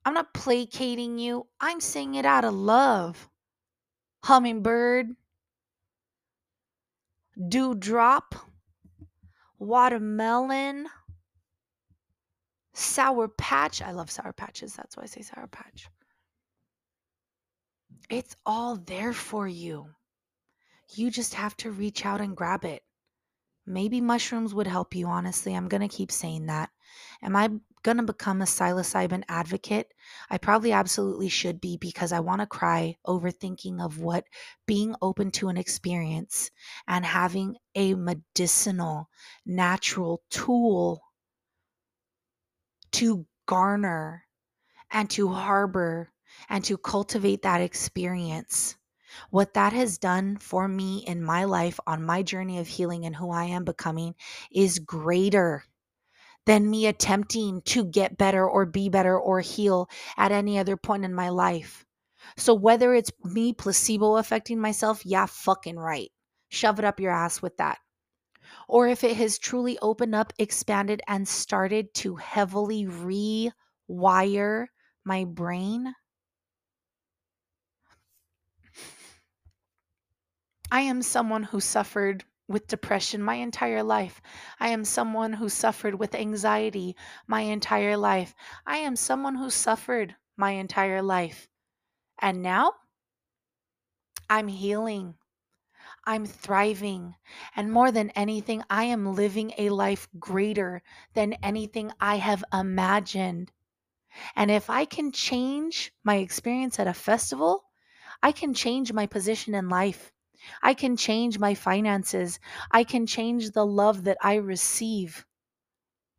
I'm 0.05 0.13
not 0.13 0.33
placating 0.33 1.17
you. 1.17 1.47
I'm 1.59 1.81
saying 1.81 2.15
it 2.15 2.25
out 2.25 2.45
of 2.45 2.53
love. 2.53 3.27
Hummingbird, 4.23 5.15
dewdrop, 7.49 8.35
watermelon, 9.59 10.87
sour 12.73 13.27
patch. 13.27 13.81
I 13.81 13.91
love 13.91 14.11
sour 14.11 14.33
patches. 14.33 14.75
That's 14.75 14.95
why 14.95 15.03
I 15.03 15.07
say 15.07 15.21
sour 15.21 15.47
patch. 15.47 15.89
It's 18.09 18.35
all 18.45 18.77
there 18.77 19.13
for 19.13 19.47
you. 19.47 19.87
You 20.93 21.09
just 21.09 21.33
have 21.33 21.57
to 21.57 21.71
reach 21.71 22.05
out 22.05 22.21
and 22.21 22.37
grab 22.37 22.63
it. 22.63 22.83
Maybe 23.65 23.99
mushrooms 24.01 24.53
would 24.53 24.67
help 24.67 24.95
you, 24.95 25.07
honestly. 25.07 25.55
I'm 25.55 25.67
going 25.67 25.81
to 25.81 25.95
keep 25.95 26.11
saying 26.11 26.45
that. 26.45 26.69
Am 27.23 27.35
I 27.35 27.49
going 27.85 27.97
to 27.97 28.03
become 28.03 28.41
a 28.41 28.45
psilocybin 28.45 29.23
advocate? 29.29 29.93
I 30.27 30.39
probably 30.39 30.71
absolutely 30.71 31.29
should 31.29 31.61
be 31.61 31.77
because 31.77 32.11
I 32.11 32.19
want 32.19 32.41
to 32.41 32.47
cry 32.47 32.97
over 33.05 33.29
thinking 33.29 33.79
of 33.79 33.99
what 33.99 34.25
being 34.65 34.95
open 35.03 35.29
to 35.31 35.49
an 35.49 35.57
experience 35.57 36.49
and 36.87 37.05
having 37.05 37.57
a 37.75 37.93
medicinal, 37.93 39.07
natural 39.45 40.23
tool 40.31 41.03
to 42.93 43.27
garner 43.45 44.25
and 44.89 45.07
to 45.11 45.27
harbor 45.27 46.11
and 46.49 46.63
to 46.65 46.77
cultivate 46.79 47.43
that 47.43 47.61
experience 47.61 48.75
what 49.29 49.53
that 49.53 49.73
has 49.73 49.97
done 49.97 50.37
for 50.37 50.67
me 50.67 51.03
in 51.07 51.23
my 51.23 51.45
life 51.45 51.79
on 51.87 52.03
my 52.03 52.21
journey 52.21 52.59
of 52.59 52.67
healing 52.67 53.05
and 53.05 53.15
who 53.15 53.31
I 53.31 53.45
am 53.45 53.63
becoming 53.63 54.15
is 54.51 54.79
greater 54.79 55.63
than 56.45 56.69
me 56.69 56.85
attempting 56.85 57.61
to 57.63 57.85
get 57.85 58.17
better 58.17 58.47
or 58.47 58.65
be 58.65 58.89
better 58.89 59.19
or 59.19 59.41
heal 59.41 59.89
at 60.17 60.31
any 60.31 60.59
other 60.59 60.77
point 60.77 61.05
in 61.05 61.13
my 61.13 61.29
life. 61.29 61.85
So, 62.37 62.53
whether 62.53 62.93
it's 62.93 63.11
me 63.23 63.53
placebo 63.53 64.17
affecting 64.17 64.59
myself, 64.59 65.05
yeah, 65.05 65.25
fucking 65.25 65.77
right. 65.77 66.11
Shove 66.49 66.79
it 66.79 66.85
up 66.85 66.99
your 66.99 67.11
ass 67.11 67.41
with 67.41 67.57
that. 67.57 67.77
Or 68.67 68.87
if 68.87 69.03
it 69.03 69.17
has 69.17 69.39
truly 69.39 69.77
opened 69.79 70.15
up, 70.15 70.33
expanded, 70.37 71.01
and 71.07 71.27
started 71.27 71.93
to 71.95 72.15
heavily 72.15 72.85
rewire 72.85 74.67
my 75.03 75.23
brain, 75.25 75.93
I 80.71 80.81
am 80.81 81.01
someone 81.01 81.43
who 81.43 81.59
suffered 81.59 82.23
with 82.47 82.67
depression 82.67 83.23
my 83.23 83.35
entire 83.35 83.83
life. 83.83 84.21
I 84.59 84.69
am 84.69 84.85
someone 84.85 85.33
who 85.33 85.49
suffered 85.49 85.95
with 85.95 86.15
anxiety 86.15 86.95
my 87.27 87.41
entire 87.41 87.97
life. 87.97 88.35
I 88.65 88.77
am 88.77 88.95
someone 88.95 89.35
who 89.35 89.49
suffered 89.49 90.15
my 90.37 90.51
entire 90.51 91.01
life. 91.01 91.47
And 92.19 92.41
now 92.41 92.73
I'm 94.29 94.47
healing. 94.47 95.15
I'm 96.05 96.25
thriving. 96.25 97.15
And 97.55 97.71
more 97.71 97.91
than 97.91 98.11
anything, 98.11 98.63
I 98.69 98.85
am 98.85 99.15
living 99.15 99.53
a 99.57 99.69
life 99.69 100.07
greater 100.19 100.83
than 101.13 101.33
anything 101.41 101.91
I 101.99 102.17
have 102.17 102.43
imagined. 102.53 103.51
And 104.35 104.51
if 104.51 104.69
I 104.69 104.85
can 104.85 105.11
change 105.11 105.91
my 106.03 106.17
experience 106.17 106.79
at 106.79 106.87
a 106.87 106.93
festival, 106.93 107.65
I 108.21 108.31
can 108.31 108.53
change 108.53 108.93
my 108.93 109.07
position 109.07 109.55
in 109.55 109.67
life. 109.67 110.11
I 110.61 110.73
can 110.73 110.97
change 110.97 111.39
my 111.39 111.53
finances. 111.53 112.39
I 112.71 112.83
can 112.83 113.05
change 113.05 113.51
the 113.51 113.65
love 113.65 114.03
that 114.05 114.17
I 114.21 114.35
receive 114.35 115.25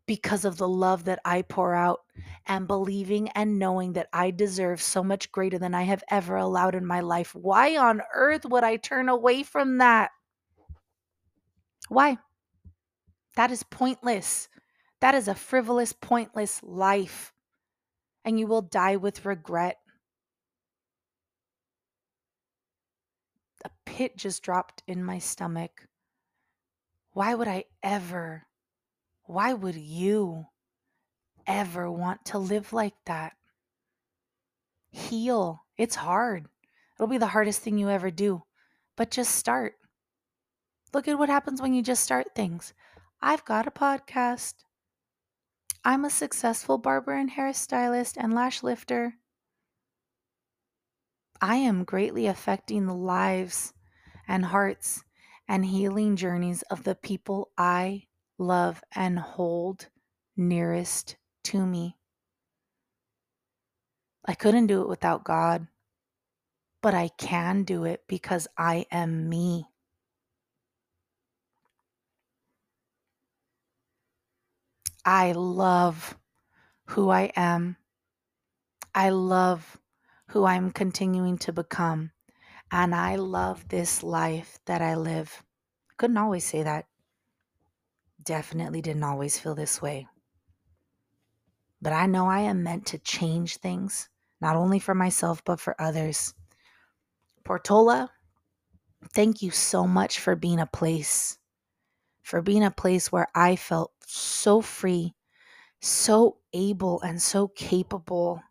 because 0.07 0.45
of 0.45 0.57
the 0.57 0.69
love 0.69 1.05
that 1.05 1.21
I 1.25 1.43
pour 1.43 1.75
out 1.75 2.01
and 2.47 2.69
believing 2.69 3.29
and 3.31 3.59
knowing 3.59 3.95
that 3.95 4.09
I 4.13 4.31
deserve 4.31 4.81
so 4.81 5.03
much 5.03 5.33
greater 5.33 5.59
than 5.59 5.75
I 5.75 5.83
have 5.83 6.05
ever 6.11 6.37
allowed 6.37 6.75
in 6.75 6.87
my 6.87 7.01
life. 7.01 7.35
Why 7.35 7.77
on 7.77 8.03
earth 8.15 8.47
would 8.47 8.63
I 8.65 8.77
turn 8.77 9.09
away 9.09 9.43
from 9.43 9.79
that? 9.79 10.11
Why? 11.89 12.19
That 13.37 13.51
is 13.51 13.63
pointless. 13.65 14.49
That 15.01 15.15
is 15.15 15.29
a 15.29 15.35
frivolous, 15.35 15.93
pointless 15.93 16.63
life. 16.63 17.33
And 18.25 18.39
you 18.39 18.47
will 18.47 18.63
die 18.63 18.97
with 18.97 19.25
regret. 19.25 19.77
A 23.67 23.71
pit 23.85 24.17
just 24.17 24.45
dropped 24.45 24.85
in 24.87 25.03
my 25.03 25.19
stomach. 25.19 25.89
Why 27.13 27.35
would 27.35 27.49
I 27.49 27.65
ever, 27.83 28.47
why 29.25 29.55
would 29.55 29.75
you 29.75 30.47
ever 31.49 31.91
want 31.91 32.25
to 32.27 32.39
live 32.39 32.73
like 32.73 32.95
that? 33.07 33.33
Heal. 34.93 35.65
It's 35.77 35.97
hard. 35.97 36.47
It'll 36.95 37.09
be 37.09 37.19
the 37.19 37.27
hardest 37.27 37.61
thing 37.61 37.77
you 37.77 37.91
ever 37.91 38.13
do, 38.13 38.45
but 38.97 39.11
just 39.11 39.35
start. 39.35 39.75
Look 40.95 41.09
at 41.09 41.19
what 41.19 41.29
happens 41.29 41.61
when 41.61 41.75
you 41.75 41.83
just 41.83 42.05
start 42.05 42.37
things. 42.37 42.73
I've 43.21 43.45
got 43.45 43.67
a 43.67 43.73
podcast. 43.73 44.55
I'm 45.85 46.05
a 46.05 46.11
successful 46.11 46.79
barber 46.79 47.15
and 47.15 47.33
hairstylist 47.33 48.15
and 48.17 48.33
lash 48.33 48.63
lifter. 48.63 49.15
I 51.41 51.57
am 51.57 51.85
greatly 51.85 52.27
affecting 52.27 52.87
the 52.87 52.95
lives 52.95 53.73
and 54.29 54.45
hearts 54.45 55.05
and 55.49 55.65
healing 55.65 56.17
journeys 56.17 56.63
of 56.63 56.85
the 56.85 56.95
people 56.95 57.51
I 57.57 58.05
love 58.39 58.83
and 58.95 59.19
hold 59.19 59.89
nearest 60.37 61.17
to 61.45 61.65
me. 61.65 61.97
I 64.25 64.35
couldn't 64.35 64.67
do 64.67 64.83
it 64.83 64.89
without 64.89 65.25
God, 65.25 65.69
but 66.83 66.95
I 66.95 67.09
can 67.17 67.63
do 67.63 67.85
it 67.85 68.03
because 68.09 68.49
I 68.59 68.87
am 68.91 69.29
me. 69.29 69.67
I 75.05 75.33
love 75.33 76.17
who 76.87 77.11
I 77.11 77.31
am. 77.37 77.77
I 78.95 79.11
love 79.11 79.79
who 80.29 80.45
I'm 80.45 80.71
continuing 80.71 81.39
to 81.39 81.53
become. 81.53 82.11
And 82.71 82.95
I 82.95 83.17
love 83.17 83.69
this 83.69 84.03
life 84.03 84.59
that 84.67 84.83
I 84.83 84.97
live. 84.97 85.43
Couldn't 85.99 86.17
always 86.17 86.45
say 86.45 86.63
that. 86.63 86.87
Definitely 88.23 88.83
didn't 88.83 89.05
always 89.05 89.39
feel 89.39 89.55
this 89.55 89.81
way. 89.81 90.09
But 91.81 91.93
I 91.93 92.07
know 92.07 92.27
I 92.27 92.41
am 92.41 92.63
meant 92.63 92.87
to 92.87 92.99
change 92.99 93.59
things, 93.59 94.09
not 94.41 94.57
only 94.57 94.79
for 94.79 94.95
myself, 94.95 95.45
but 95.45 95.61
for 95.61 95.81
others. 95.81 96.35
Portola, 97.45 98.11
thank 99.15 99.43
you 99.43 99.53
so 99.53 99.87
much 99.87 100.19
for 100.19 100.35
being 100.35 100.59
a 100.59 100.67
place, 100.67 101.39
for 102.23 102.43
being 102.43 102.65
a 102.65 102.71
place 102.73 103.13
where 103.13 103.29
I 103.35 103.55
felt 103.55 103.93
so 104.05 104.61
free, 104.61 105.15
so 105.81 106.39
able, 106.53 107.01
and 107.03 107.23
so 107.23 107.47
capable 107.47 108.43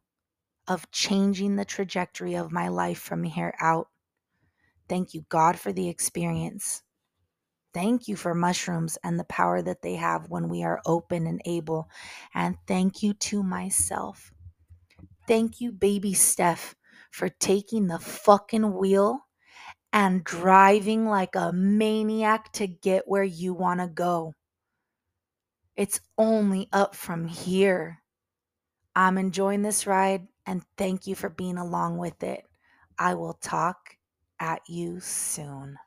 of 0.67 0.91
changing 0.91 1.55
the 1.55 1.65
trajectory 1.65 2.35
of 2.35 2.51
my 2.51 2.69
life 2.69 2.99
from 2.99 3.23
here 3.23 3.53
out. 3.61 3.89
Thank 4.89 5.13
you, 5.13 5.25
God, 5.29 5.59
for 5.59 5.73
the 5.73 5.89
experience. 5.89 6.83
Thank 7.73 8.07
you 8.07 8.15
for 8.15 8.33
mushrooms 8.35 8.97
and 9.03 9.19
the 9.19 9.25
power 9.25 9.61
that 9.61 9.81
they 9.81 9.95
have 9.95 10.29
when 10.29 10.49
we 10.49 10.63
are 10.63 10.81
open 10.85 11.27
and 11.27 11.41
able. 11.45 11.89
And 12.33 12.57
thank 12.67 13.03
you 13.03 13.13
to 13.15 13.43
myself 13.43 14.31
Thank 15.27 15.61
you, 15.61 15.71
baby 15.71 16.13
Steph, 16.13 16.75
for 17.11 17.29
taking 17.29 17.87
the 17.87 17.99
fucking 17.99 18.73
wheel 18.75 19.19
and 19.93 20.23
driving 20.23 21.07
like 21.07 21.35
a 21.35 21.53
maniac 21.53 22.51
to 22.53 22.67
get 22.67 23.07
where 23.07 23.23
you 23.23 23.53
want 23.53 23.79
to 23.79 23.87
go. 23.87 24.33
It's 25.75 25.99
only 26.17 26.69
up 26.73 26.95
from 26.95 27.27
here. 27.27 28.01
I'm 28.95 29.17
enjoying 29.17 29.63
this 29.63 29.87
ride 29.87 30.27
and 30.45 30.63
thank 30.77 31.07
you 31.07 31.15
for 31.15 31.29
being 31.29 31.57
along 31.57 31.97
with 31.97 32.23
it. 32.23 32.45
I 32.97 33.13
will 33.15 33.33
talk 33.33 33.97
at 34.39 34.61
you 34.67 34.99
soon. 34.99 35.77